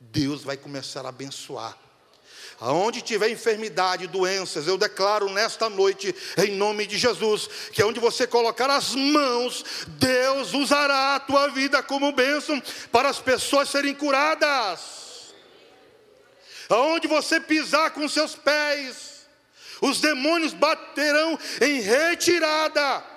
Deus 0.00 0.42
vai 0.42 0.56
começar 0.56 1.04
a 1.04 1.10
abençoar. 1.10 1.78
Aonde 2.60 3.02
tiver 3.02 3.28
enfermidade, 3.30 4.06
doenças, 4.06 4.66
eu 4.66 4.78
declaro 4.78 5.28
nesta 5.30 5.68
noite, 5.68 6.14
em 6.38 6.52
nome 6.52 6.86
de 6.86 6.96
Jesus, 6.96 7.48
que 7.72 7.82
onde 7.82 7.98
você 7.98 8.26
colocar 8.26 8.70
as 8.70 8.94
mãos, 8.94 9.64
Deus 9.88 10.54
usará 10.54 11.16
a 11.16 11.20
tua 11.20 11.48
vida 11.48 11.82
como 11.82 12.12
bênção 12.12 12.62
para 12.92 13.08
as 13.08 13.18
pessoas 13.20 13.68
serem 13.68 13.94
curadas. 13.94 15.34
Aonde 16.68 17.08
você 17.08 17.40
pisar 17.40 17.90
com 17.90 18.08
seus 18.08 18.34
pés, 18.34 19.26
os 19.80 20.00
demônios 20.00 20.54
baterão 20.54 21.38
em 21.60 21.80
retirada 21.80 23.13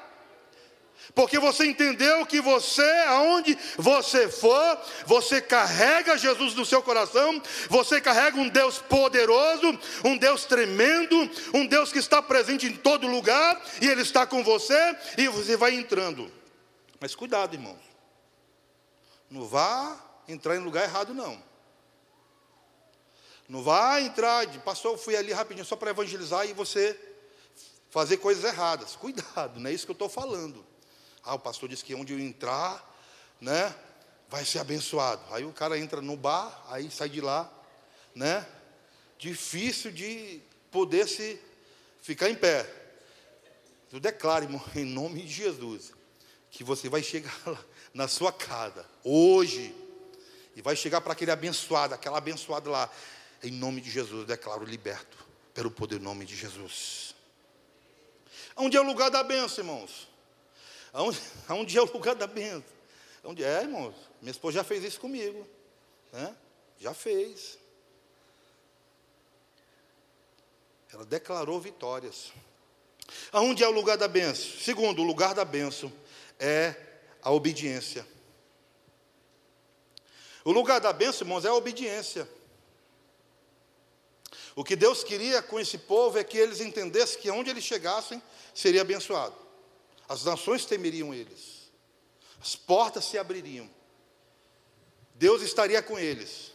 porque 1.13 1.39
você 1.39 1.65
entendeu 1.65 2.25
que 2.25 2.41
você, 2.41 2.89
aonde 3.07 3.57
você 3.77 4.29
for, 4.29 4.79
você 5.05 5.41
carrega 5.41 6.17
Jesus 6.17 6.53
no 6.53 6.65
seu 6.65 6.81
coração, 6.81 7.41
você 7.69 7.99
carrega 7.99 8.37
um 8.37 8.49
Deus 8.49 8.79
poderoso, 8.79 9.79
um 10.03 10.17
Deus 10.17 10.45
tremendo, 10.45 11.15
um 11.53 11.65
Deus 11.65 11.91
que 11.91 11.99
está 11.99 12.21
presente 12.21 12.67
em 12.67 12.75
todo 12.75 13.07
lugar, 13.07 13.61
e 13.81 13.87
Ele 13.87 14.01
está 14.01 14.25
com 14.25 14.43
você, 14.43 14.97
e 15.17 15.27
você 15.27 15.55
vai 15.55 15.73
entrando. 15.73 16.31
Mas 16.99 17.15
cuidado, 17.15 17.53
irmãos, 17.53 17.79
não 19.29 19.45
vá 19.45 19.97
entrar 20.27 20.55
em 20.55 20.59
lugar 20.59 20.83
errado, 20.83 21.13
não. 21.13 21.41
Não 23.47 23.63
vá 23.63 24.01
entrar, 24.01 24.45
pastor, 24.59 24.93
eu 24.93 24.97
fui 24.97 25.15
ali 25.15 25.31
rapidinho 25.31 25.65
só 25.65 25.75
para 25.75 25.91
evangelizar 25.91 26.45
e 26.45 26.53
você 26.53 26.99
fazer 27.89 28.17
coisas 28.17 28.43
erradas. 28.43 28.95
Cuidado, 28.95 29.59
não 29.59 29.69
é 29.69 29.73
isso 29.73 29.85
que 29.85 29.91
eu 29.91 29.93
estou 29.93 30.09
falando. 30.09 30.65
Ah, 31.27 31.35
o 31.35 31.39
pastor 31.39 31.67
disse 31.67 31.83
que 31.83 31.93
onde 31.93 32.13
eu 32.13 32.19
entrar, 32.19 32.95
né, 33.41 33.75
vai 34.29 34.45
ser 34.45 34.59
abençoado. 34.59 35.21
Aí 35.31 35.43
o 35.43 35.51
cara 35.51 35.77
entra 35.77 36.01
no 36.01 36.15
bar, 36.15 36.65
aí 36.69 36.89
sai 36.89 37.09
de 37.09 37.19
lá, 37.19 37.51
né? 38.15 38.47
Difícil 39.17 39.91
de 39.91 40.41
poder 40.71 41.07
se 41.07 41.39
ficar 42.01 42.29
em 42.29 42.35
pé. 42.35 42.65
Eu 43.91 43.99
declaro, 43.99 44.45
irmão, 44.45 44.63
em 44.75 44.85
nome 44.85 45.21
de 45.21 45.33
Jesus, 45.33 45.91
que 46.49 46.63
você 46.63 46.87
vai 46.87 47.03
chegar 47.03 47.35
lá 47.45 47.63
na 47.93 48.07
sua 48.07 48.31
casa 48.31 48.85
hoje 49.03 49.75
e 50.55 50.61
vai 50.61 50.75
chegar 50.75 51.01
para 51.01 51.13
aquele 51.13 51.31
abençoado, 51.31 51.93
aquela 51.93 52.17
abençoada 52.17 52.69
lá. 52.69 52.89
Em 53.43 53.51
nome 53.51 53.81
de 53.81 53.91
Jesus, 53.91 54.21
eu 54.21 54.25
declaro 54.25 54.65
liberto 54.65 55.17
pelo 55.53 55.69
poder 55.69 55.99
do 55.99 56.05
nome 56.05 56.25
de 56.25 56.35
Jesus. 56.35 57.13
Onde 58.55 58.77
é 58.77 58.81
o 58.81 58.83
lugar 58.83 59.11
da 59.11 59.23
bênção, 59.23 59.63
irmãos? 59.63 60.07
Aonde, 60.97 61.21
aonde 61.47 61.77
é 61.77 61.81
o 61.81 61.93
lugar 61.93 62.15
da 62.15 62.25
bênção? 62.25 62.65
Onde 63.23 63.43
é, 63.43 63.62
irmãos? 63.62 63.93
Minha 64.19 64.31
esposa 64.31 64.55
já 64.55 64.63
fez 64.63 64.83
isso 64.83 64.99
comigo. 64.99 65.47
Né? 66.12 66.36
Já 66.79 66.91
fez. 66.91 67.60
Ela 70.91 71.05
declarou 71.05 71.62
vitórias. 71.62 72.33
Aonde 73.31 73.63
é 73.63 73.67
o 73.67 73.71
lugar 73.71 73.95
da 73.95 74.07
bênção? 74.07 74.60
Segundo, 74.60 75.03
o 75.03 75.05
lugar 75.05 75.36
da 75.36 75.45
bênção 75.45 75.93
é 76.39 76.73
a 77.21 77.29
obediência. 77.31 78.03
O 80.43 80.51
lugar 80.51 80.81
da 80.81 80.91
bênção, 80.91 81.27
irmãos, 81.27 81.45
é 81.45 81.49
a 81.49 81.53
obediência. 81.53 82.27
O 84.55 84.63
que 84.63 84.75
Deus 84.75 85.03
queria 85.03 85.43
com 85.43 85.60
esse 85.60 85.77
povo 85.77 86.17
é 86.17 86.23
que 86.23 86.39
eles 86.39 86.60
entendessem 86.60 87.21
que 87.21 87.29
onde 87.29 87.51
eles 87.51 87.63
chegassem, 87.63 88.19
seria 88.51 88.81
abençoado. 88.81 89.46
As 90.07 90.23
nações 90.23 90.65
temeriam 90.65 91.13
eles, 91.13 91.71
as 92.41 92.55
portas 92.55 93.05
se 93.05 93.17
abririam, 93.17 93.69
Deus 95.15 95.41
estaria 95.41 95.81
com 95.81 95.97
eles. 95.97 96.53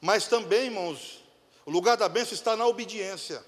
Mas 0.00 0.26
também, 0.26 0.66
irmãos, 0.66 1.22
o 1.66 1.70
lugar 1.70 1.96
da 1.96 2.08
bênção 2.08 2.34
está 2.34 2.56
na 2.56 2.66
obediência. 2.66 3.44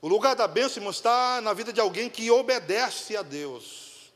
O 0.00 0.08
lugar 0.08 0.34
da 0.34 0.48
bênção, 0.48 0.80
irmãos, 0.80 0.96
está 0.96 1.40
na 1.40 1.52
vida 1.52 1.72
de 1.72 1.80
alguém 1.80 2.08
que 2.08 2.30
obedece 2.30 3.16
a 3.16 3.22
Deus. 3.22 4.12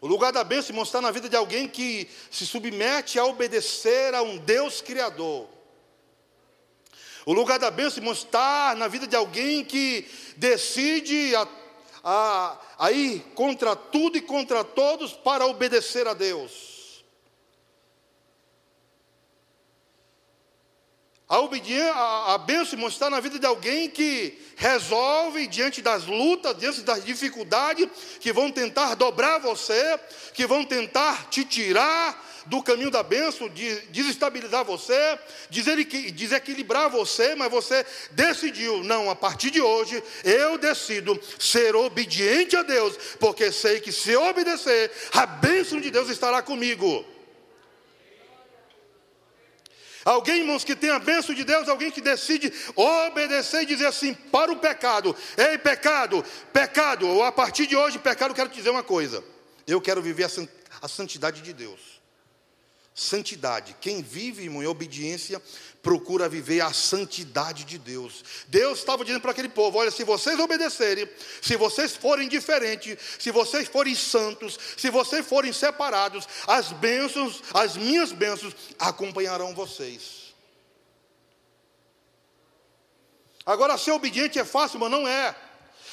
O 0.00 0.06
lugar 0.06 0.32
da 0.32 0.44
bênção, 0.44 0.70
irmãos, 0.70 0.88
está 0.88 1.00
na 1.00 1.10
vida 1.10 1.28
de 1.28 1.34
alguém 1.34 1.66
que 1.66 2.08
se 2.30 2.46
submete 2.46 3.18
a 3.18 3.24
obedecer 3.24 4.14
a 4.14 4.22
um 4.22 4.36
Deus 4.36 4.80
Criador. 4.80 5.48
O 7.26 7.32
lugar 7.32 7.58
da 7.58 7.72
bênção, 7.72 7.98
irmão, 7.98 8.12
está 8.12 8.72
na 8.76 8.86
vida 8.86 9.04
de 9.04 9.16
alguém 9.16 9.64
que 9.64 10.08
decide 10.36 11.34
a, 11.34 11.48
a, 12.04 12.58
a 12.78 12.92
ir 12.92 13.18
contra 13.34 13.74
tudo 13.74 14.16
e 14.16 14.20
contra 14.20 14.62
todos 14.62 15.12
para 15.12 15.44
obedecer 15.44 16.06
a 16.06 16.14
Deus. 16.14 17.04
A, 21.28 21.36
a, 21.36 22.34
a 22.34 22.38
bênção, 22.38 22.74
irmão, 22.74 22.88
está 22.88 23.10
na 23.10 23.18
vida 23.18 23.40
de 23.40 23.46
alguém 23.46 23.90
que 23.90 24.38
resolve 24.54 25.48
diante 25.48 25.82
das 25.82 26.06
lutas, 26.06 26.56
diante 26.56 26.82
das 26.82 27.04
dificuldades 27.04 27.88
que 28.20 28.32
vão 28.32 28.52
tentar 28.52 28.94
dobrar 28.94 29.40
você, 29.40 29.98
que 30.32 30.46
vão 30.46 30.64
tentar 30.64 31.28
te 31.28 31.44
tirar 31.44 32.24
do 32.46 32.62
caminho 32.62 32.90
da 32.90 33.02
bênção, 33.02 33.48
de 33.48 33.80
desestabilizar 33.90 34.64
você, 34.64 35.18
desequilibrar 35.50 36.88
você, 36.88 37.34
mas 37.34 37.50
você 37.50 37.84
decidiu, 38.12 38.82
não, 38.84 39.10
a 39.10 39.16
partir 39.16 39.50
de 39.50 39.60
hoje 39.60 40.02
eu 40.24 40.56
decido 40.56 41.20
ser 41.38 41.74
obediente 41.74 42.56
a 42.56 42.62
Deus, 42.62 42.96
porque 43.18 43.50
sei 43.52 43.80
que 43.80 43.92
se 43.92 44.16
obedecer, 44.16 44.90
a 45.12 45.26
bênção 45.26 45.80
de 45.80 45.90
Deus 45.90 46.08
estará 46.08 46.40
comigo. 46.40 47.04
Alguém, 50.04 50.38
irmãos, 50.38 50.62
que 50.62 50.76
tem 50.76 50.90
a 50.90 51.00
bênção 51.00 51.34
de 51.34 51.42
Deus, 51.42 51.68
alguém 51.68 51.90
que 51.90 52.00
decide 52.00 52.52
obedecer 52.76 53.62
e 53.62 53.66
dizer 53.66 53.86
assim 53.86 54.14
para 54.14 54.52
o 54.52 54.56
pecado: 54.56 55.16
Ei, 55.36 55.58
pecado, 55.58 56.24
pecado, 56.52 57.08
ou 57.08 57.24
a 57.24 57.32
partir 57.32 57.66
de 57.66 57.74
hoje, 57.74 57.98
pecado, 57.98 58.32
quero 58.32 58.48
te 58.48 58.54
dizer 58.54 58.70
uma 58.70 58.84
coisa. 58.84 59.24
Eu 59.66 59.80
quero 59.80 60.00
viver 60.00 60.24
a 60.80 60.86
santidade 60.86 61.42
de 61.42 61.52
Deus 61.52 61.95
santidade. 62.96 63.76
Quem 63.78 64.02
vive 64.02 64.44
irmão, 64.44 64.62
em 64.62 64.66
obediência 64.66 65.40
procura 65.82 66.28
viver 66.28 66.62
a 66.62 66.72
santidade 66.72 67.64
de 67.64 67.78
Deus. 67.78 68.24
Deus 68.48 68.78
estava 68.78 69.04
dizendo 69.04 69.20
para 69.20 69.32
aquele 69.32 69.50
povo: 69.50 69.78
olha, 69.78 69.90
se 69.90 70.02
vocês 70.02 70.40
obedecerem, 70.40 71.08
se 71.42 71.56
vocês 71.56 71.94
forem 71.94 72.26
diferentes, 72.26 72.96
se 73.18 73.30
vocês 73.30 73.68
forem 73.68 73.94
santos, 73.94 74.58
se 74.78 74.88
vocês 74.88 75.24
forem 75.26 75.52
separados, 75.52 76.26
as 76.46 76.72
bênçãos, 76.72 77.42
as 77.52 77.76
minhas 77.76 78.10
bênçãos 78.12 78.56
acompanharão 78.78 79.54
vocês. 79.54 80.34
Agora, 83.44 83.78
ser 83.78 83.92
obediente 83.92 84.38
é 84.38 84.44
fácil, 84.44 84.80
mas 84.80 84.90
não 84.90 85.06
é. 85.06 85.36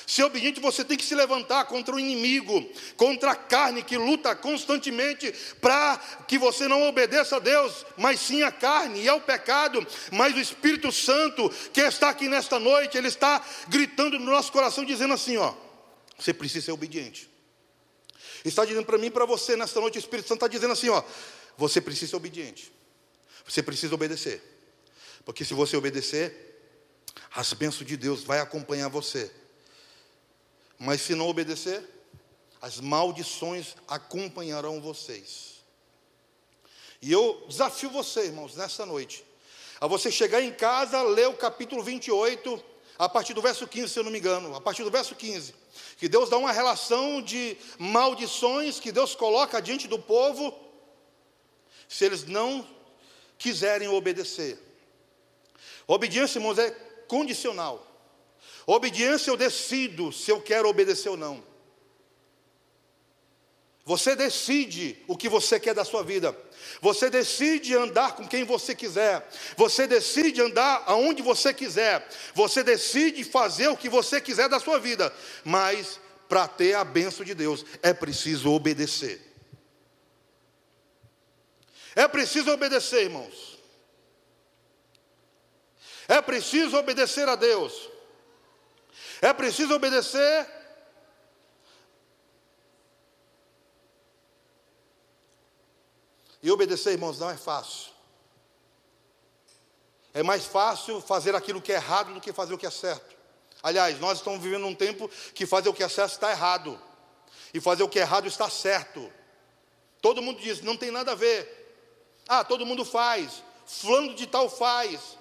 Ser 0.06 0.24
obediente, 0.24 0.60
você 0.60 0.84
tem 0.84 0.98
que 0.98 1.06
se 1.06 1.16
levantar 1.16 1.66
contra 1.66 1.96
o 1.96 2.00
inimigo, 2.00 2.70
contra 2.98 3.32
a 3.32 3.36
carne 3.36 3.84
que 3.84 3.98
luta 3.98 4.36
constantemente 4.36 5.34
para 5.62 5.98
que 6.28 6.38
você 6.38 6.68
não 6.68 6.88
obedeça 6.88 7.38
a 7.38 7.40
Deus, 7.40 7.86
mas 7.98 8.20
sim 8.20 8.44
a 8.44 8.52
carne 8.52 9.04
e 9.04 9.10
ao 9.10 9.22
pecado. 9.22 9.86
Mas 10.12 10.36
o 10.36 10.40
Espírito 10.40 10.92
Santo, 10.92 11.50
que 11.72 11.82
está 11.82 12.10
aqui 12.10 12.28
nesta 12.28 12.60
noite, 12.60 12.98
ele 12.98 13.08
está 13.08 13.44
gritando 13.70 14.20
no 14.20 14.26
nosso 14.26 14.52
coração, 14.52 14.84
dizendo 14.84 15.14
assim: 15.14 15.38
ó, 15.38 15.54
você 16.18 16.34
precisa 16.34 16.66
ser 16.66 16.72
obediente. 16.72 17.30
Está 18.44 18.66
dizendo 18.66 18.86
para 18.86 18.98
mim 18.98 19.08
e 19.08 19.12
para 19.12 19.26
você 19.26 19.56
nesta 19.56 19.80
noite, 19.80 19.98
o 19.98 20.00
Espírito 20.00 20.28
Santo 20.28 20.40
está 20.40 20.48
dizendo 20.48 20.74
assim: 20.74 20.90
ó, 20.90 21.02
você 21.58 21.80
precisa 21.80 22.12
ser 22.12 22.16
obediente, 22.18 22.74
você 23.46 23.64
precisa 23.64 23.96
obedecer, 23.96 24.42
porque 25.24 25.46
se 25.46 25.54
você 25.54 25.78
obedecer, 25.78 26.52
as 27.34 27.54
bênçãos 27.54 27.88
de 27.88 27.96
Deus 27.96 28.24
vai 28.24 28.40
acompanhar 28.40 28.90
você. 28.90 29.32
Mas 30.84 31.00
se 31.00 31.16
não 31.16 31.30
obedecer, 31.30 31.82
as 32.62 32.82
maldições 32.82 33.74
acompanharão 33.88 34.82
vocês. 34.82 35.64
E 37.02 37.10
eu 37.10 37.46
desafio 37.48 37.90
você, 37.90 38.26
irmãos, 38.26 38.58
nessa 38.58 38.86
noite, 38.86 39.24
a 39.80 39.88
você 39.88 40.12
chegar 40.12 40.42
em 40.42 40.52
casa, 40.52 41.02
ler 41.02 41.30
o 41.30 41.38
capítulo 41.38 41.82
28, 41.82 42.62
a 43.00 43.08
partir 43.08 43.34
do 43.34 43.42
verso 43.42 43.66
15, 43.66 43.94
se 43.94 43.98
eu 43.98 44.04
não 44.04 44.12
me 44.12 44.20
engano, 44.20 44.54
a 44.54 44.60
partir 44.60 44.84
do 44.84 44.92
verso 44.92 45.16
15, 45.16 45.56
que 45.98 46.10
Deus 46.10 46.30
dá 46.30 46.38
uma 46.38 46.52
relação 46.52 47.22
de 47.22 47.58
maldições 47.80 48.78
que 48.78 48.92
Deus 48.92 49.16
coloca 49.16 49.62
diante 49.62 49.88
do 49.88 49.98
povo, 49.98 50.54
se 51.88 52.04
eles 52.04 52.26
não 52.26 52.68
quiserem 53.38 53.88
obedecer. 53.88 54.62
obediência, 55.88 56.40
irmãos, 56.40 56.58
é 56.58 56.72
condicional. 57.08 57.93
Obediência 58.66 59.30
eu 59.30 59.38
decido 59.38 60.12
se 60.12 60.32
eu 60.32 60.42
quero 60.42 60.70
obedecer 60.70 61.10
ou 61.10 61.18
não. 61.18 61.44
Você 63.86 64.16
decide 64.16 64.98
o 65.08 65.18
que 65.18 65.28
você 65.28 65.60
quer 65.60 65.74
da 65.74 65.84
sua 65.84 66.04
vida. 66.04 66.36
Você 66.82 67.10
decide 67.10 67.76
andar 67.76 68.16
com 68.16 68.26
quem 68.26 68.46
você 68.46 68.74
quiser. 68.74 69.28
Você 69.58 69.86
decide 69.86 70.42
andar 70.42 70.84
aonde 70.86 71.22
você 71.22 71.54
quiser. 71.54 72.08
Você 72.34 72.64
decide 72.64 73.26
fazer 73.26 73.68
o 73.68 73.76
que 73.76 73.90
você 73.90 74.22
quiser 74.22 74.48
da 74.48 74.60
sua 74.60 74.80
vida. 74.80 75.14
Mas 75.44 76.00
para 76.30 76.48
ter 76.48 76.76
a 76.76 76.84
benção 76.86 77.26
de 77.26 77.34
Deus 77.34 77.66
é 77.82 77.94
preciso 77.94 78.52
obedecer. 78.52 79.22
É 81.94 82.08
preciso 82.08 82.52
obedecer, 82.52 83.04
irmãos. 83.04 83.60
É 86.08 86.22
preciso 86.22 86.78
obedecer 86.78 87.28
a 87.28 87.36
Deus. 87.36 87.93
É 89.24 89.32
preciso 89.32 89.74
obedecer 89.74 90.48
E 96.44 96.52
obedecer, 96.52 96.92
irmãos, 96.92 97.18
não 97.20 97.30
é 97.30 97.38
fácil. 97.38 97.94
É 100.14 100.22
mais 100.22 100.44
fácil 100.44 101.00
fazer 101.00 101.34
aquilo 101.34 101.62
que 101.62 101.72
é 101.72 101.76
errado 101.76 102.14
do 102.14 102.20
que 102.20 102.34
fazer 102.34 102.54
o 102.54 102.58
que 102.58 102.66
é 102.66 102.70
certo. 102.70 103.16
Aliás, 103.64 103.98
nós 104.02 104.18
estamos 104.18 104.44
vivendo 104.44 104.68
um 104.68 104.76
tempo 104.76 105.10
que 105.34 105.46
fazer 105.46 105.70
o 105.70 105.74
que 105.74 105.82
é 105.82 105.88
certo 105.88 106.12
está 106.12 106.32
errado. 106.32 106.78
E 107.54 107.62
fazer 107.62 107.84
o 107.84 107.88
que 107.88 107.98
é 107.98 108.02
errado 108.02 108.28
está 108.28 108.50
certo. 108.50 109.10
Todo 110.02 110.22
mundo 110.22 110.42
diz, 110.42 110.62
não 110.62 110.76
tem 110.76 110.92
nada 110.92 111.14
a 111.14 111.16
ver. 111.16 111.48
Ah, 112.28 112.44
todo 112.44 112.66
mundo 112.66 112.84
faz. 112.84 113.42
Fulano 113.66 114.14
de 114.14 114.28
tal 114.28 114.50
faz. 114.50 115.18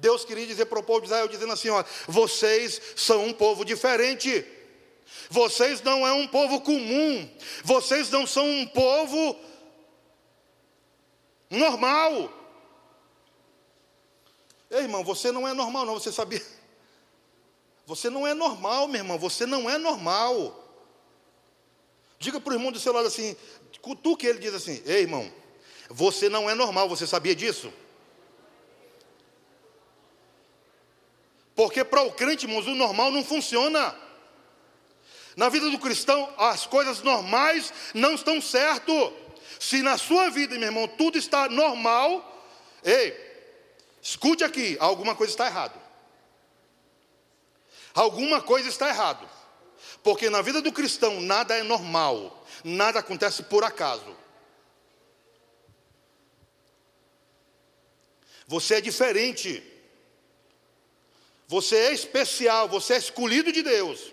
Deus 0.00 0.24
queria 0.24 0.46
dizer 0.46 0.64
para 0.64 0.78
o 0.78 0.82
povo 0.82 1.00
de 1.00 1.06
Israel, 1.06 1.28
dizendo 1.28 1.52
assim: 1.52 1.68
ó, 1.68 1.84
vocês 2.08 2.80
são 2.96 3.26
um 3.26 3.32
povo 3.32 3.64
diferente. 3.64 4.44
Vocês 5.28 5.82
não 5.82 6.06
é 6.06 6.12
um 6.12 6.26
povo 6.26 6.60
comum. 6.62 7.30
Vocês 7.62 8.10
não 8.10 8.26
são 8.26 8.48
um 8.48 8.66
povo 8.66 9.38
normal. 11.50 12.32
Ei, 14.70 14.80
irmão, 14.82 15.04
você 15.04 15.30
não 15.30 15.46
é 15.46 15.52
normal, 15.52 15.84
não, 15.84 15.94
você 15.94 16.10
sabia? 16.10 16.42
Você 17.86 18.08
não 18.08 18.26
é 18.26 18.32
normal, 18.32 18.88
meu 18.88 19.00
irmão, 19.00 19.18
você 19.18 19.44
não 19.44 19.68
é 19.68 19.76
normal. 19.76 20.56
Diga 22.18 22.40
para 22.40 22.52
o 22.52 22.56
irmão 22.56 22.72
do 22.72 22.80
seu 22.80 22.92
lado 22.92 23.06
assim, 23.06 23.36
que 24.18 24.26
ele 24.26 24.38
diz 24.38 24.54
assim: 24.54 24.82
Ei, 24.86 25.02
irmão, 25.02 25.30
você 25.90 26.28
não 26.28 26.48
é 26.48 26.54
normal, 26.54 26.88
você 26.88 27.06
sabia 27.06 27.34
disso? 27.34 27.70
Porque 31.60 31.84
para 31.84 32.00
o 32.00 32.10
crente, 32.10 32.46
irmãos, 32.46 32.66
o 32.66 32.74
normal 32.74 33.10
não 33.10 33.22
funciona. 33.22 33.94
Na 35.36 35.50
vida 35.50 35.68
do 35.68 35.78
cristão, 35.78 36.32
as 36.38 36.64
coisas 36.64 37.02
normais 37.02 37.70
não 37.92 38.14
estão 38.14 38.40
certo. 38.40 38.90
Se 39.58 39.82
na 39.82 39.98
sua 39.98 40.30
vida, 40.30 40.54
meu 40.54 40.68
irmão, 40.68 40.88
tudo 40.88 41.18
está 41.18 41.50
normal, 41.50 42.48
ei, 42.82 43.14
escute 44.00 44.42
aqui, 44.42 44.78
alguma 44.80 45.14
coisa 45.14 45.34
está 45.34 45.44
errado. 45.48 45.78
Alguma 47.92 48.40
coisa 48.40 48.66
está 48.66 48.88
errado. 48.88 49.28
Porque 50.02 50.30
na 50.30 50.40
vida 50.40 50.62
do 50.62 50.72
cristão 50.72 51.20
nada 51.20 51.54
é 51.54 51.62
normal, 51.62 52.42
nada 52.64 53.00
acontece 53.00 53.42
por 53.42 53.64
acaso. 53.64 54.16
Você 58.46 58.76
é 58.76 58.80
diferente. 58.80 59.69
Você 61.50 61.74
é 61.74 61.92
especial, 61.92 62.68
você 62.68 62.94
é 62.94 62.98
escolhido 62.98 63.50
de 63.50 63.60
Deus. 63.60 64.12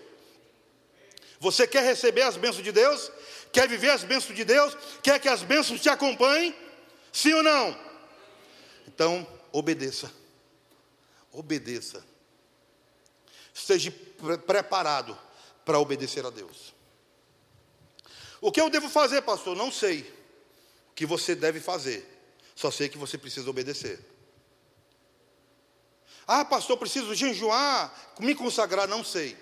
Você 1.39 1.67
quer 1.67 1.83
receber 1.83 2.23
as 2.23 2.35
bênçãos 2.35 2.63
de 2.63 2.71
Deus? 2.71 3.11
Quer 3.53 3.69
viver 3.69 3.91
as 3.91 4.03
bênçãos 4.03 4.35
de 4.35 4.43
Deus? 4.43 4.75
Quer 5.03 5.19
que 5.19 5.29
as 5.29 5.43
bênçãos 5.43 5.79
te 5.79 5.87
acompanhem? 5.87 6.55
Sim 7.13 7.33
ou 7.33 7.43
não? 7.43 7.79
Então, 8.87 9.27
obedeça. 9.51 10.11
Obedeça. 11.31 12.03
Esteja 13.53 13.91
preparado 14.47 15.15
para 15.63 15.77
obedecer 15.77 16.25
a 16.25 16.31
Deus. 16.31 16.73
O 18.41 18.51
que 18.51 18.59
eu 18.59 18.67
devo 18.67 18.89
fazer, 18.89 19.21
pastor? 19.21 19.55
Não 19.55 19.71
sei. 19.71 20.11
O 20.89 20.95
que 20.95 21.05
você 21.05 21.35
deve 21.35 21.59
fazer. 21.59 22.03
Só 22.55 22.71
sei 22.71 22.89
que 22.89 22.97
você 22.97 23.15
precisa 23.15 23.47
obedecer. 23.47 24.16
Ah, 26.27 26.43
pastor, 26.43 26.77
preciso 26.77 27.15
jejuar, 27.15 27.93
me 28.19 28.35
consagrar, 28.35 28.87
não 28.87 29.03
sei. 29.03 29.37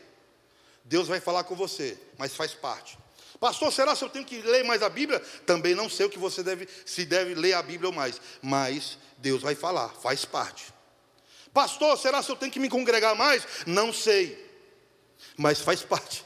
Deus 0.84 1.08
vai 1.08 1.20
falar 1.20 1.44
com 1.44 1.56
você, 1.56 1.98
mas 2.18 2.36
faz 2.36 2.54
parte. 2.54 2.98
Pastor, 3.40 3.74
será 3.74 3.96
que 3.96 4.04
eu 4.04 4.10
tenho 4.10 4.24
que 4.24 4.42
ler 4.42 4.64
mais 4.64 4.84
a 4.84 4.90
Bíblia? 4.90 5.20
Também 5.46 5.74
não 5.74 5.90
sei 5.90 6.06
o 6.06 6.10
que 6.10 6.20
você 6.20 6.44
deve, 6.44 6.70
se 6.86 7.04
deve 7.06 7.34
ler 7.34 7.54
a 7.54 7.62
Bíblia 7.62 7.90
ou 7.90 7.96
mais, 7.96 8.22
mas 8.42 8.98
Deus 9.18 9.42
vai 9.42 9.56
falar, 9.56 9.90
faz 9.90 10.24
parte. 10.26 10.74
Pastor, 11.52 11.98
será 11.98 12.22
que 12.22 12.32
eu 12.32 12.36
tenho 12.36 12.52
que 12.52 12.60
me 12.60 12.70
congregar 12.70 13.16
mais? 13.16 13.48
Não 13.66 13.92
sei, 13.92 14.38
mas 15.36 15.60
faz 15.60 15.82
parte. 15.82 16.24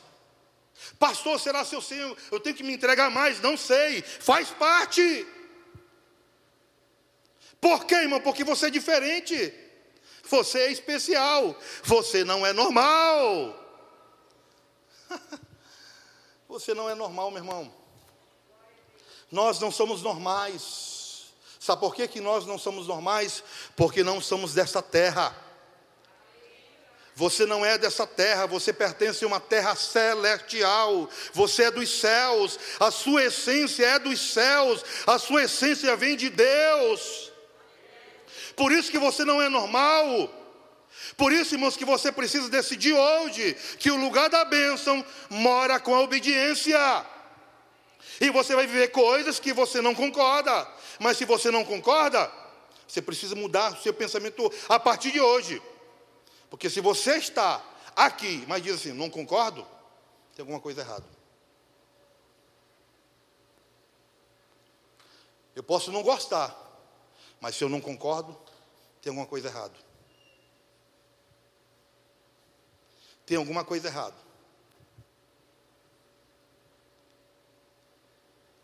Pastor, 1.00 1.39
será 1.39 1.63
que 1.63 1.76
eu, 1.76 2.17
eu 2.32 2.39
tenho 2.39 2.56
que 2.56 2.63
me 2.63 2.74
entregar 2.74 3.10
mais? 3.10 3.39
Não 3.39 3.56
sei, 3.56 4.02
faz 4.02 4.50
parte. 4.50 5.26
Por 7.62 7.86
quê, 7.86 7.95
irmão? 7.95 8.19
Porque 8.22 8.43
você 8.43 8.67
é 8.67 8.69
diferente. 8.69 9.54
Você 10.30 10.60
é 10.60 10.72
especial. 10.72 11.56
Você 11.84 12.24
não 12.24 12.46
é 12.46 12.54
normal. 12.54 13.56
Você 16.48 16.74
não 16.74 16.89
é 16.89 16.96
normal, 16.96 17.32
meu 17.32 17.39
irmão. 17.39 17.74
Nós 19.32 19.60
não 19.60 19.72
somos 19.72 20.02
normais. 20.02 21.26
Sabe 21.60 21.82
por 21.82 21.94
que, 21.94 22.08
que 22.08 22.22
nós 22.22 22.46
não 22.46 22.58
somos 22.58 22.88
normais? 22.88 23.44
Porque 23.76 24.04
não 24.04 24.22
somos 24.22 24.54
dessa 24.54 24.82
terra. 24.82 25.36
Você 27.15 27.46
não 27.46 27.65
é 27.65 27.78
dessa 27.78 28.08
terra, 28.08 28.46
você 28.46 28.72
pertence 28.72 29.26
a 29.26 29.28
uma 29.28 29.42
terra 29.42 29.76
celestial. 29.76 31.10
Você 31.34 31.63
é 31.63 31.72
dos 31.72 32.00
céus, 32.00 32.58
a 32.80 32.89
sua 32.89 33.26
essência 33.26 33.86
é 33.86 34.00
dos 34.00 34.32
céus, 34.32 34.86
a 35.06 35.20
sua 35.20 35.44
essência 35.44 35.98
vem 35.98 36.15
de 36.15 36.30
Deus. 36.30 37.29
Por 38.60 38.74
isso 38.74 38.91
que 38.91 39.00
você 39.00 39.24
não 39.24 39.41
é 39.41 39.48
normal. 39.48 40.30
Por 41.15 41.32
isso, 41.32 41.56
irmãos, 41.56 41.78
que 41.78 41.86
você 41.86 42.12
precisa 42.12 42.50
decidir 42.50 42.91
hoje 42.91 43.54
que 43.80 43.89
o 43.89 43.95
lugar 43.95 44.30
da 44.30 44.43
bênção 44.43 45.04
mora 45.30 45.80
com 45.80 45.95
a 45.95 46.02
obediência. 46.02 46.78
E 48.19 48.30
você 48.30 48.54
vai 48.58 48.67
viver 48.67 48.89
coisas 48.89 49.39
que 49.39 49.54
você 49.54 49.82
não 49.82 49.95
concorda. 49.95 50.67
Mas 51.00 51.15
se 51.15 51.24
você 51.24 51.50
não 51.50 51.63
concorda, 51.63 52.30
você 52.86 53.02
precisa 53.02 53.34
mudar 53.34 53.72
o 53.72 53.82
seu 53.82 53.93
pensamento 53.93 54.52
a 54.67 54.78
partir 54.78 55.13
de 55.13 55.22
hoje. 55.22 55.62
Porque 56.50 56.69
se 56.69 56.82
você 56.82 57.15
está 57.15 57.63
aqui, 57.95 58.43
mas 58.45 58.62
diz 58.62 58.76
assim, 58.76 58.91
não 58.91 59.10
concordo, 59.10 59.65
tem 60.36 60.43
alguma 60.43 60.60
coisa 60.60 60.82
errada. 60.82 61.06
Eu 65.56 65.63
posso 65.63 65.93
não 65.93 66.04
gostar, 66.04 66.68
mas 67.39 67.56
se 67.56 67.63
eu 67.63 67.69
não 67.69 67.82
concordo, 67.82 68.38
tem 69.02 69.10
alguma 69.10 69.28
coisa 69.28 69.47
errada. 69.47 69.89
tem 73.30 73.38
alguma 73.38 73.63
coisa 73.63 73.88
errada. 73.88 74.15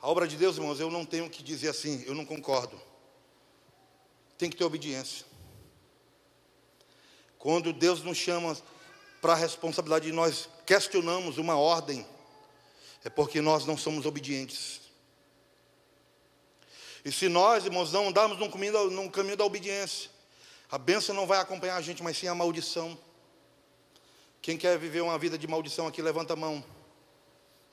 A 0.02 0.10
obra 0.10 0.28
de 0.28 0.36
Deus, 0.36 0.58
irmãos, 0.58 0.80
eu 0.80 0.90
não 0.90 1.06
tenho 1.06 1.30
que 1.30 1.44
dizer 1.44 1.70
assim, 1.70 2.04
eu 2.08 2.16
não 2.16 2.26
concordo. 2.26 2.82
Tem 4.40 4.50
que 4.50 4.58
ter 4.58 4.64
obediência. 4.64 5.24
Quando 7.38 7.72
Deus 7.72 8.02
nos 8.02 8.18
chama 8.18 8.58
para 9.22 9.34
a 9.34 9.36
responsabilidade 9.36 10.08
de 10.08 10.12
nós 10.12 10.50
questionamos 10.66 11.38
uma 11.38 11.56
ordem, 11.56 12.04
é 13.04 13.10
porque 13.10 13.42
nós 13.42 13.68
não 13.68 13.78
somos 13.78 14.08
obedientes. 14.08 14.82
E 17.06 17.12
se 17.12 17.30
nós, 17.30 17.64
irmãos, 17.66 17.94
não 17.94 18.08
andarmos 18.08 18.40
no 18.40 18.50
caminho, 18.50 18.90
no 18.90 19.12
caminho 19.12 19.38
da 19.38 19.46
obediência, 19.46 20.10
a 20.72 20.78
bênção 20.80 21.14
não 21.14 21.28
vai 21.28 21.38
acompanhar 21.38 21.76
a 21.76 21.82
gente, 21.82 22.02
mas 22.02 22.18
sim 22.18 22.28
a 22.28 22.34
maldição. 22.34 22.98
Quem 24.42 24.58
quer 24.58 24.76
viver 24.80 25.02
uma 25.02 25.18
vida 25.20 25.38
de 25.38 25.48
maldição 25.48 25.86
aqui, 25.86 26.02
levanta 26.02 26.34
a 26.34 26.36
mão. 26.36 26.66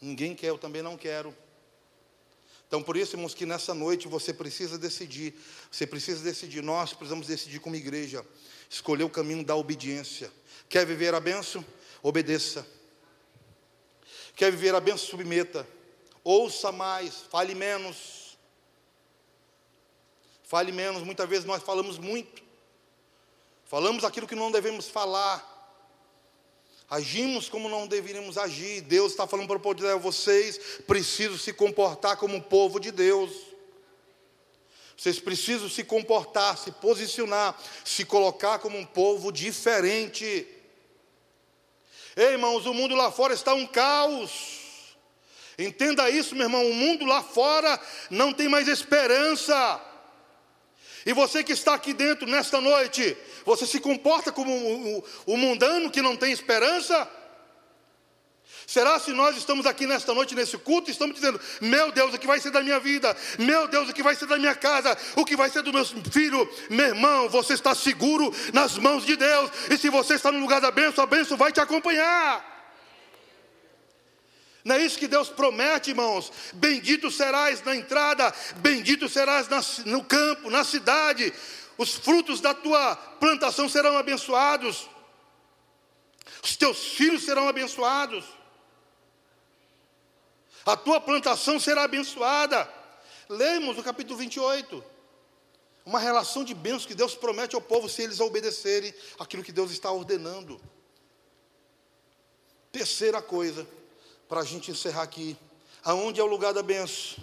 Ninguém 0.03 0.35
quer, 0.35 0.49
eu 0.49 0.59
também 0.59 0.83
não 0.83 0.99
quero. 0.99 1.35
Então, 2.69 2.83
por 2.83 2.95
isso, 2.95 3.17
irmãos, 3.17 3.33
que 3.33 3.47
nessa 3.47 3.73
noite 3.73 4.07
você 4.07 4.35
precisa 4.35 4.77
decidir. 4.77 5.35
Você 5.71 5.87
precisa 5.87 6.23
decidir. 6.23 6.63
Nós 6.63 6.93
precisamos 6.93 7.27
decidir 7.27 7.59
como 7.59 7.75
igreja. 7.75 8.27
Escolher 8.69 9.05
o 9.05 9.11
caminho 9.11 9.43
da 9.43 9.57
obediência. 9.57 10.31
Quer 10.69 10.85
viver 10.85 11.15
a 11.15 11.21
benção? 11.21 11.65
Obedeça. 12.03 12.67
Quer 14.37 14.51
viver 14.51 14.75
a 14.75 14.81
benção? 14.81 15.09
Submeta. 15.09 15.67
Ouça 16.23 16.71
mais, 16.71 17.23
fale 17.31 17.55
menos. 17.55 18.22
Fale 20.53 20.71
menos. 20.71 21.03
Muitas 21.03 21.27
vezes 21.27 21.47
nós 21.47 21.63
falamos 21.63 21.97
muito. 21.97 22.43
Falamos 23.65 24.05
aquilo 24.05 24.27
que 24.27 24.35
não 24.35 24.51
devemos 24.51 24.87
falar. 24.87 25.51
agimos 26.91 27.49
como 27.49 27.71
não 27.71 27.87
deveríamos 27.87 28.37
agir. 28.37 28.83
Deus 28.83 29.13
está 29.13 29.27
falando 29.27 29.47
para 29.47 29.57
o 29.57 29.61
povo 29.61 29.77
de 29.77 29.81
Israel: 29.81 29.99
vocês 29.99 30.61
precisam 30.87 31.39
se 31.39 31.55
comportar 31.55 32.19
como 32.19 32.37
um 32.37 32.41
povo 32.41 32.79
de 32.79 32.91
Deus. 32.91 33.33
Vocês 34.95 35.19
precisam 35.19 35.71
se 35.71 35.85
comportar, 35.85 36.59
se 36.59 36.71
posicionar, 36.71 37.59
se 37.83 38.05
colocar 38.05 38.59
como 38.59 38.77
um 38.77 38.85
povo 38.85 39.33
diferente. 39.33 40.47
Ei, 42.15 42.33
irmãos, 42.33 42.67
o 42.67 42.75
mundo 42.75 42.95
lá 42.95 43.11
fora 43.11 43.33
está 43.33 43.55
um 43.55 43.67
caos. 43.67 44.61
Entenda 45.59 46.11
isso, 46.11 46.35
meu 46.35 46.45
irmão. 46.45 46.71
O 46.71 46.75
mundo 46.75 47.07
lá 47.07 47.23
fora 47.23 47.81
não 48.11 48.35
tem 48.35 48.51
mais 48.51 48.69
esperança. 48.69 49.89
E 51.05 51.13
você 51.13 51.43
que 51.43 51.53
está 51.53 51.75
aqui 51.75 51.93
dentro 51.93 52.27
nesta 52.27 52.61
noite, 52.61 53.17
você 53.45 53.67
se 53.67 53.81
comporta 53.81 54.31
como 54.31 54.53
o, 55.27 55.37
mundano 55.37 55.91
que 55.91 56.03
não 56.03 56.17
tem 56.17 56.33
esperança? 56.33 57.09
Será 58.67 58.99
se 58.99 59.13
nós 59.13 59.37
estamos 59.37 59.67
aqui 59.67 59.87
nesta 59.87 60.15
noite, 60.15 60.35
nesse 60.35 60.57
culto, 60.57 60.89
e 60.89 60.93
estamos 60.93 61.15
dizendo: 61.15 61.41
Meu 61.61 61.91
Deus, 61.91 62.15
o 62.15 62.19
que 62.19 62.27
vai 62.27 62.41
ser 62.41 62.51
da 62.51 62.63
minha 62.63 62.79
vida? 62.79 63.15
Meu 63.39 63.67
Deus, 63.67 63.89
o 63.89 63.93
que 63.93 64.03
vai 64.03 64.15
ser 64.15 64.27
da 64.27 64.39
minha 64.39 64.55
casa? 64.55 64.97
O 65.17 65.25
que 65.25 65.37
vai 65.37 65.51
ser 65.51 65.63
do 65.63 65.73
meu 65.73 65.85
filho? 65.85 66.49
Meu 66.71 66.87
irmão, 66.87 67.29
você 67.29 67.55
está 67.55 67.75
seguro 67.75 68.33
nas 68.53 68.79
mãos 68.79 69.05
de 69.05 69.17
Deus, 69.17 69.51
e 69.71 69.77
se 69.77 69.89
você 69.91 70.15
está 70.15 70.31
no 70.31 70.39
lugar 70.39 70.61
da 70.61 70.71
bênção, 70.71 71.03
a 71.03 71.07
bênção 71.07 71.37
vai 71.37 71.51
te 71.51 71.61
acompanhar. 71.61 72.52
Não 74.65 74.77
é 74.77 74.85
isso 74.85 74.99
que 74.99 75.09
Deus 75.09 75.29
promete, 75.29 75.91
irmãos? 75.91 76.33
Bendito 76.55 77.11
serás 77.11 77.63
na 77.63 77.75
entrada, 77.75 78.33
bendito 78.57 79.09
serás 79.09 79.49
no 79.85 80.05
campo, 80.05 80.51
na 80.51 80.63
cidade, 80.63 81.33
os 81.77 81.95
frutos 81.95 82.41
da 82.41 82.55
tua 82.55 82.95
plantação 82.95 83.69
serão 83.69 83.97
abençoados, 83.97 84.89
os 86.43 86.57
teus 86.57 86.93
filhos 86.93 87.25
serão 87.25 87.49
abençoados, 87.49 88.25
a 90.65 90.77
tua 90.77 91.01
plantação 91.01 91.59
será 91.59 91.83
abençoada. 91.83 92.73
Lemos 93.29 93.79
o 93.79 93.83
capítulo 93.83 94.17
28. 94.17 94.85
Uma 95.85 95.99
relação 95.99 96.45
de 96.45 96.55
bênçãos 96.55 96.87
que 96.87 96.95
Deus 96.95 97.17
promete 97.17 97.57
ao 97.57 97.61
povo 97.61 97.89
se 97.89 98.03
eles 98.03 98.21
obedecerem 98.21 98.95
aquilo 99.19 99.43
que 99.43 99.51
Deus 99.51 99.73
está 99.73 99.91
ordenando. 99.91 100.61
Terceira 102.71 103.21
coisa 103.21 103.67
para 104.33 104.41
a 104.41 104.45
gente 104.47 104.71
encerrar 104.71 105.03
aqui. 105.03 105.37
Aonde 105.85 106.19
é 106.19 106.25
o 106.25 106.27
lugar 106.27 106.55
da 106.55 106.63
benção? 106.63 107.23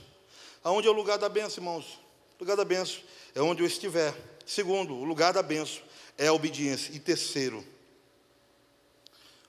Aonde 0.64 0.88
é 0.88 0.92
o 0.92 0.94
lugar 0.94 1.18
da 1.18 1.28
benção, 1.28 1.64
irmãos? 1.64 2.00
O 2.38 2.44
lugar 2.44 2.56
da 2.56 2.64
benção 2.64 3.02
é 3.34 3.42
onde 3.42 3.64
eu 3.64 3.66
estiver. 3.66 4.14
Segundo, 4.46 4.94
o 4.94 5.04
lugar 5.04 5.34
da 5.34 5.42
benção 5.42 5.82
é 6.20 6.28
a 6.28 6.34
obediência. 6.34 6.94
E 6.94 7.00
terceiro, 7.00 7.66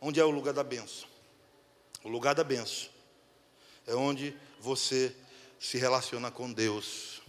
onde 0.00 0.18
é 0.18 0.24
o 0.24 0.30
lugar 0.30 0.54
da 0.54 0.64
benção? 0.64 1.06
O 2.02 2.08
lugar 2.08 2.34
da 2.34 2.42
benção 2.42 2.88
é 3.86 3.94
onde 3.94 4.34
você 4.58 5.14
se 5.60 5.76
relaciona 5.76 6.30
com 6.30 6.50
Deus. 6.50 7.20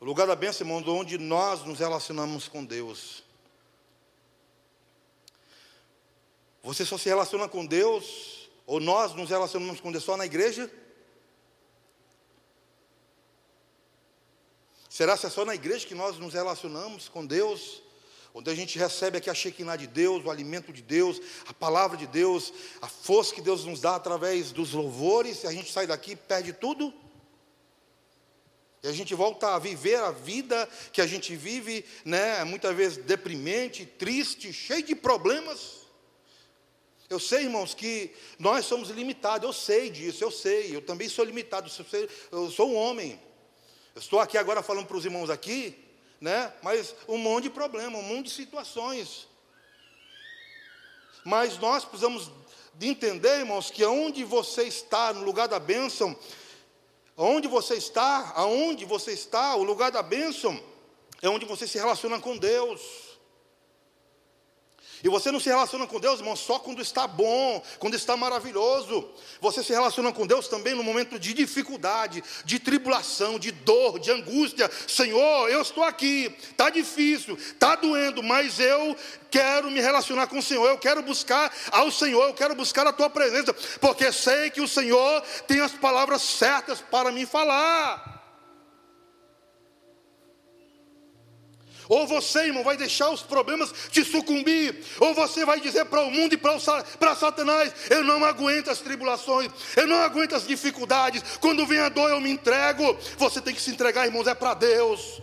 O 0.00 0.04
lugar 0.04 0.26
da 0.26 0.34
benção, 0.34 0.66
irmãos, 0.66 0.84
é 0.84 0.90
onde 0.90 1.16
nós 1.16 1.64
nos 1.64 1.78
relacionamos 1.78 2.48
com 2.48 2.64
Deus. 2.64 3.22
Você 6.62 6.84
só 6.84 6.96
se 6.96 7.08
relaciona 7.08 7.48
com 7.48 7.66
Deus, 7.66 8.48
ou 8.64 8.78
nós 8.78 9.14
nos 9.14 9.30
relacionamos 9.30 9.80
com 9.80 9.90
Deus 9.90 10.04
só 10.04 10.16
na 10.16 10.24
igreja? 10.24 10.70
Será 14.88 15.18
que 15.18 15.26
é 15.26 15.30
só 15.30 15.44
na 15.44 15.54
igreja 15.54 15.86
que 15.86 15.94
nós 15.94 16.18
nos 16.18 16.34
relacionamos 16.34 17.08
com 17.08 17.26
Deus? 17.26 17.82
Onde 18.34 18.48
a 18.50 18.54
gente 18.54 18.78
recebe 18.78 19.18
aqui 19.18 19.28
a 19.28 19.34
Shekinah 19.34 19.76
de 19.76 19.86
Deus, 19.86 20.24
o 20.24 20.30
alimento 20.30 20.72
de 20.72 20.82
Deus, 20.82 21.20
a 21.46 21.52
palavra 21.52 21.96
de 21.96 22.06
Deus, 22.06 22.52
a 22.80 22.86
força 22.86 23.34
que 23.34 23.42
Deus 23.42 23.64
nos 23.64 23.80
dá 23.80 23.96
através 23.96 24.52
dos 24.52 24.72
louvores, 24.72 25.42
e 25.42 25.46
a 25.46 25.52
gente 25.52 25.72
sai 25.72 25.86
daqui 25.86 26.12
e 26.12 26.16
perde 26.16 26.52
tudo? 26.52 26.94
E 28.82 28.88
a 28.88 28.92
gente 28.92 29.14
volta 29.14 29.54
a 29.54 29.58
viver 29.58 29.96
a 29.96 30.10
vida 30.10 30.68
que 30.92 31.00
a 31.00 31.06
gente 31.06 31.34
vive, 31.36 31.84
né, 32.04 32.42
muitas 32.44 32.74
vezes 32.76 33.04
deprimente, 33.04 33.84
triste, 33.84 34.52
cheio 34.52 34.82
de 34.82 34.94
problemas. 34.94 35.81
Eu 37.12 37.20
sei, 37.20 37.42
irmãos, 37.42 37.74
que 37.74 38.10
nós 38.38 38.64
somos 38.64 38.88
limitados, 38.88 39.46
eu 39.46 39.52
sei 39.52 39.90
disso, 39.90 40.24
eu 40.24 40.30
sei, 40.30 40.74
eu 40.74 40.80
também 40.80 41.10
sou 41.10 41.22
limitado, 41.22 41.70
eu 42.30 42.50
sou 42.50 42.70
um 42.70 42.74
homem. 42.74 43.20
Eu 43.94 44.00
estou 44.00 44.18
aqui 44.18 44.38
agora 44.38 44.62
falando 44.62 44.86
para 44.86 44.96
os 44.96 45.04
irmãos 45.04 45.28
aqui, 45.28 45.76
né? 46.18 46.50
Mas 46.62 46.94
um 47.06 47.18
monte 47.18 47.44
de 47.44 47.50
problema, 47.50 47.98
um 47.98 48.02
monte 48.02 48.28
de 48.28 48.30
situações. 48.30 49.28
Mas 51.22 51.58
nós 51.58 51.84
precisamos 51.84 52.30
de 52.76 52.88
entender, 52.88 53.40
irmãos, 53.40 53.70
que 53.70 53.84
aonde 53.84 54.24
você 54.24 54.62
está, 54.62 55.12
no 55.12 55.22
lugar 55.22 55.48
da 55.48 55.58
bênção, 55.58 56.18
aonde 57.14 57.46
você 57.46 57.74
está, 57.74 58.32
aonde 58.34 58.86
você 58.86 59.12
está, 59.12 59.54
o 59.54 59.62
lugar 59.62 59.90
da 59.90 60.02
bênção, 60.02 60.58
é 61.20 61.28
onde 61.28 61.44
você 61.44 61.68
se 61.68 61.76
relaciona 61.76 62.18
com 62.18 62.38
Deus. 62.38 62.80
E 65.02 65.08
você 65.08 65.32
não 65.32 65.40
se 65.40 65.48
relaciona 65.48 65.86
com 65.86 65.98
Deus, 65.98 66.20
irmão, 66.20 66.36
só 66.36 66.58
quando 66.58 66.80
está 66.80 67.06
bom, 67.06 67.62
quando 67.78 67.94
está 67.94 68.16
maravilhoso. 68.16 69.08
Você 69.40 69.62
se 69.62 69.72
relaciona 69.72 70.12
com 70.12 70.26
Deus 70.26 70.46
também 70.46 70.74
no 70.74 70.84
momento 70.84 71.18
de 71.18 71.34
dificuldade, 71.34 72.22
de 72.44 72.58
tribulação, 72.58 73.38
de 73.38 73.50
dor, 73.50 73.98
de 73.98 74.12
angústia. 74.12 74.70
Senhor, 74.86 75.48
eu 75.48 75.60
estou 75.60 75.82
aqui, 75.82 76.32
está 76.50 76.70
difícil, 76.70 77.34
está 77.34 77.74
doendo, 77.74 78.22
mas 78.22 78.60
eu 78.60 78.96
quero 79.28 79.70
me 79.70 79.80
relacionar 79.80 80.28
com 80.28 80.38
o 80.38 80.42
Senhor, 80.42 80.68
eu 80.68 80.78
quero 80.78 81.02
buscar 81.02 81.52
ao 81.72 81.90
Senhor, 81.90 82.22
eu 82.24 82.34
quero 82.34 82.54
buscar 82.54 82.86
a 82.86 82.92
tua 82.92 83.10
presença, 83.10 83.52
porque 83.80 84.12
sei 84.12 84.50
que 84.50 84.60
o 84.60 84.68
Senhor 84.68 85.22
tem 85.48 85.60
as 85.60 85.72
palavras 85.72 86.22
certas 86.22 86.80
para 86.80 87.10
me 87.10 87.26
falar. 87.26 88.11
Ou 91.88 92.06
você, 92.06 92.46
irmão, 92.46 92.62
vai 92.62 92.76
deixar 92.76 93.10
os 93.10 93.22
problemas 93.22 93.72
te 93.90 94.04
sucumbir, 94.04 94.84
ou 95.00 95.14
você 95.14 95.44
vai 95.44 95.60
dizer 95.60 95.84
para 95.86 96.02
o 96.02 96.10
mundo 96.10 96.34
e 96.34 96.36
para 96.36 97.14
Satanás: 97.16 97.72
eu 97.90 98.04
não 98.04 98.24
aguento 98.24 98.70
as 98.70 98.78
tribulações, 98.78 99.50
eu 99.76 99.86
não 99.86 99.98
aguento 100.02 100.34
as 100.34 100.46
dificuldades, 100.46 101.22
quando 101.40 101.66
vem 101.66 101.78
a 101.78 101.88
dor 101.88 102.10
eu 102.10 102.20
me 102.20 102.30
entrego. 102.30 102.96
Você 103.18 103.40
tem 103.40 103.54
que 103.54 103.60
se 103.60 103.70
entregar, 103.70 104.06
irmãos, 104.06 104.26
é 104.26 104.34
para 104.34 104.54
Deus. 104.54 105.20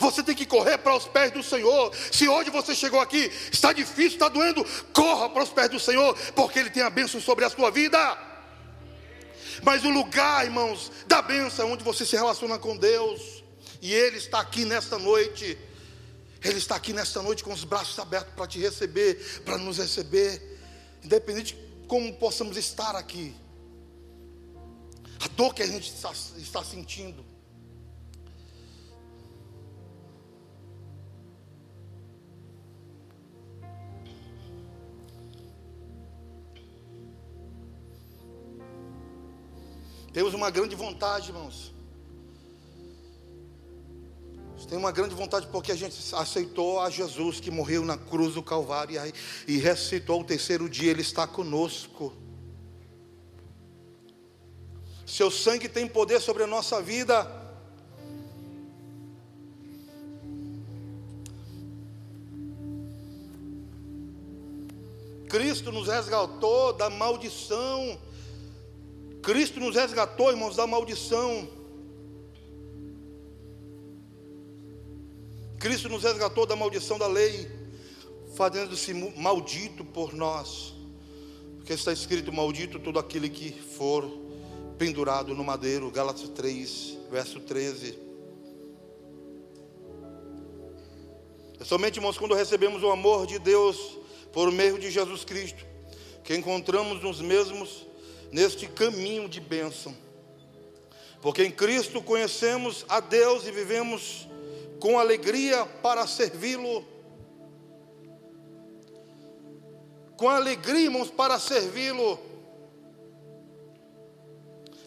Você 0.00 0.22
tem 0.22 0.34
que 0.34 0.44
correr 0.44 0.78
para 0.78 0.96
os 0.96 1.06
pés 1.06 1.30
do 1.30 1.42
Senhor. 1.42 1.94
Se 2.10 2.28
hoje 2.28 2.50
você 2.50 2.74
chegou 2.74 3.00
aqui, 3.00 3.30
está 3.52 3.72
difícil, 3.72 4.14
está 4.14 4.28
doendo, 4.28 4.64
corra 4.92 5.28
para 5.28 5.44
os 5.44 5.50
pés 5.50 5.68
do 5.68 5.78
Senhor, 5.78 6.16
porque 6.34 6.58
Ele 6.58 6.70
tem 6.70 6.82
a 6.82 6.90
bênção 6.90 7.20
sobre 7.20 7.44
a 7.44 7.50
sua 7.50 7.70
vida. 7.70 7.98
Mas 9.62 9.84
o 9.84 9.90
lugar, 9.90 10.44
irmãos, 10.44 10.90
da 11.06 11.22
bênção 11.22 11.68
é 11.68 11.72
onde 11.72 11.84
você 11.84 12.04
se 12.04 12.16
relaciona 12.16 12.58
com 12.58 12.76
Deus. 12.76 13.33
E 13.84 13.92
Ele 13.92 14.16
está 14.16 14.40
aqui 14.40 14.64
nesta 14.64 14.98
noite. 14.98 15.58
Ele 16.42 16.56
está 16.56 16.74
aqui 16.74 16.94
nesta 16.94 17.20
noite 17.20 17.44
com 17.44 17.52
os 17.52 17.64
braços 17.64 17.98
abertos 17.98 18.32
para 18.32 18.46
te 18.46 18.58
receber, 18.58 19.42
para 19.44 19.58
nos 19.58 19.76
receber, 19.76 20.58
independente 21.02 21.54
de 21.54 21.86
como 21.86 22.14
possamos 22.14 22.56
estar 22.56 22.96
aqui. 22.96 23.36
A 25.20 25.28
dor 25.28 25.52
que 25.52 25.62
a 25.62 25.66
gente 25.66 25.92
está, 25.92 26.10
está 26.38 26.64
sentindo. 26.64 27.22
Temos 40.10 40.32
uma 40.32 40.48
grande 40.48 40.74
vontade, 40.74 41.28
irmãos. 41.28 41.74
Tem 44.68 44.78
uma 44.78 44.90
grande 44.90 45.14
vontade 45.14 45.46
porque 45.48 45.72
a 45.72 45.76
gente 45.76 45.96
aceitou 46.14 46.80
a 46.80 46.90
Jesus 46.90 47.38
que 47.38 47.50
morreu 47.50 47.84
na 47.84 47.96
cruz 47.96 48.34
do 48.34 48.42
Calvário 48.42 49.00
e 49.46 49.58
ressuscitou 49.58 50.20
o 50.20 50.24
terceiro 50.24 50.68
dia, 50.68 50.90
Ele 50.90 51.02
está 51.02 51.26
conosco. 51.26 52.12
Seu 55.06 55.30
sangue 55.30 55.68
tem 55.68 55.86
poder 55.86 56.20
sobre 56.20 56.42
a 56.42 56.46
nossa 56.46 56.80
vida. 56.80 57.44
Cristo 65.28 65.72
nos 65.72 65.88
resgatou 65.88 66.72
da 66.72 66.88
maldição. 66.88 67.98
Cristo 69.22 69.58
nos 69.58 69.74
resgatou, 69.74 70.30
irmãos, 70.30 70.56
da 70.56 70.66
maldição. 70.66 71.48
Cristo 75.64 75.88
nos 75.88 76.02
resgatou 76.02 76.44
da 76.44 76.54
maldição 76.54 76.98
da 76.98 77.06
lei, 77.06 77.50
fazendo-se 78.36 78.92
maldito 78.92 79.82
por 79.82 80.12
nós. 80.12 80.74
Porque 81.56 81.72
está 81.72 81.90
escrito: 81.90 82.30
Maldito 82.30 82.78
todo 82.78 82.98
aquele 82.98 83.30
que 83.30 83.50
for 83.50 84.06
pendurado 84.76 85.34
no 85.34 85.42
madeiro. 85.42 85.90
Gálatas 85.90 86.28
3, 86.28 86.98
verso 87.10 87.40
13. 87.40 87.98
É 91.58 91.64
somente, 91.64 91.96
irmãos, 91.96 92.18
quando 92.18 92.34
recebemos 92.34 92.82
o 92.82 92.90
amor 92.90 93.26
de 93.26 93.38
Deus 93.38 93.96
por 94.34 94.52
meio 94.52 94.78
de 94.78 94.90
Jesus 94.90 95.24
Cristo, 95.24 95.64
que 96.22 96.36
encontramos 96.36 97.02
nos 97.02 97.22
mesmos 97.22 97.86
neste 98.30 98.66
caminho 98.66 99.30
de 99.30 99.40
bênção. 99.40 99.96
Porque 101.22 101.42
em 101.42 101.50
Cristo 101.50 102.02
conhecemos 102.02 102.84
a 102.86 103.00
Deus 103.00 103.46
e 103.46 103.50
vivemos 103.50 104.28
com 104.84 104.98
alegria 104.98 105.64
para 105.82 106.06
servi-lo. 106.06 106.84
Com 110.14 110.28
alegria, 110.28 110.82
irmãos, 110.82 111.10
para 111.10 111.38
servi-lo. 111.38 112.20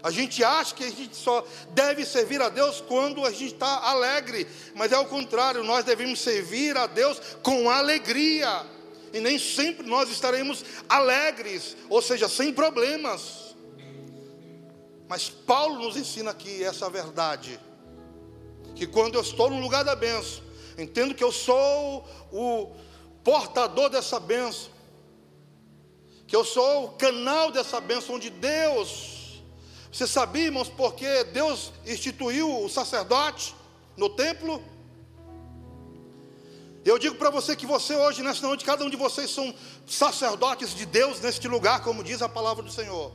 A 0.03 0.11
gente 0.11 0.43
acha 0.43 0.75
que 0.75 0.83
a 0.83 0.91
gente 0.91 1.15
só 1.15 1.43
deve 1.71 2.05
servir 2.05 2.39
a 2.43 2.49
Deus 2.49 2.79
quando 2.79 3.25
a 3.25 3.31
gente 3.31 3.55
está 3.55 3.89
alegre, 3.89 4.47
mas 4.75 4.91
é 4.91 4.99
o 4.99 5.07
contrário, 5.07 5.63
nós 5.63 5.83
devemos 5.83 6.19
servir 6.19 6.77
a 6.77 6.85
Deus 6.85 7.19
com 7.41 7.67
alegria, 7.67 8.67
e 9.11 9.19
nem 9.19 9.39
sempre 9.39 9.87
nós 9.87 10.11
estaremos 10.11 10.63
alegres, 10.87 11.75
ou 11.89 12.03
seja, 12.03 12.29
sem 12.29 12.53
problemas. 12.53 13.55
Mas 15.09 15.27
Paulo 15.27 15.79
nos 15.79 15.97
ensina 15.97 16.29
aqui 16.29 16.63
essa 16.63 16.87
verdade: 16.87 17.59
que 18.77 18.87
quando 18.87 19.15
eu 19.15 19.21
estou 19.21 19.49
no 19.49 19.59
lugar 19.59 19.83
da 19.83 19.95
benção, 19.95 20.43
entendo 20.77 21.15
que 21.15 21.23
eu 21.23 21.31
sou 21.31 22.07
o 22.31 22.75
portador 23.23 23.89
dessa 23.89 24.19
benção, 24.19 24.69
que 26.27 26.35
eu 26.35 26.45
sou 26.45 26.85
o 26.85 26.89
canal 26.91 27.51
dessa 27.51 27.79
benção, 27.81 28.15
onde 28.15 28.29
Deus, 28.29 29.41
você 29.91 30.05
sabia, 30.05 30.45
irmãos, 30.45 30.69
porque 30.69 31.23
Deus 31.25 31.71
instituiu 31.85 32.63
o 32.63 32.69
sacerdote 32.69 33.55
no 33.95 34.09
templo? 34.09 34.63
Eu 36.85 36.97
digo 36.97 37.15
para 37.15 37.29
você 37.29 37.55
que 37.55 37.65
você 37.65 37.95
hoje, 37.95 38.21
nesta 38.21 38.47
noite, 38.47 38.63
cada 38.63 38.85
um 38.85 38.89
de 38.89 38.95
vocês 38.95 39.29
são 39.29 39.53
sacerdotes 39.85 40.73
de 40.73 40.85
Deus 40.85 41.19
neste 41.19 41.47
lugar, 41.47 41.81
como 41.81 42.03
diz 42.03 42.21
a 42.21 42.29
palavra 42.29 42.63
do 42.63 42.71
Senhor. 42.71 43.11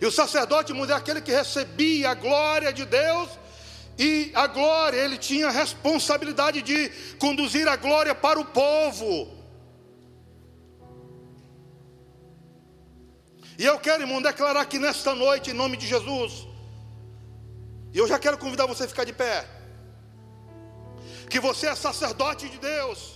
E 0.00 0.04
o 0.04 0.10
sacerdote 0.10 0.72
é 0.72 0.92
aquele 0.92 1.20
que 1.20 1.30
recebia 1.30 2.10
a 2.10 2.14
glória 2.14 2.72
de 2.72 2.84
Deus, 2.84 3.30
e 3.98 4.32
a 4.34 4.46
glória, 4.46 4.96
ele 4.96 5.18
tinha 5.18 5.48
a 5.48 5.50
responsabilidade 5.50 6.62
de 6.62 6.90
conduzir 7.18 7.68
a 7.68 7.76
glória 7.76 8.14
para 8.14 8.40
o 8.40 8.44
povo. 8.44 9.28
E 13.58 13.64
eu 13.64 13.78
quero, 13.78 14.02
irmão, 14.02 14.22
declarar 14.22 14.62
aqui 14.62 14.78
nesta 14.78 15.14
noite, 15.14 15.50
em 15.50 15.54
nome 15.54 15.76
de 15.76 15.86
Jesus, 15.86 16.48
e 17.92 17.98
eu 17.98 18.08
já 18.08 18.18
quero 18.18 18.38
convidar 18.38 18.66
você 18.66 18.84
a 18.84 18.88
ficar 18.88 19.04
de 19.04 19.12
pé, 19.12 19.46
que 21.28 21.38
você 21.38 21.66
é 21.66 21.74
sacerdote 21.74 22.48
de 22.48 22.58
Deus, 22.58 23.11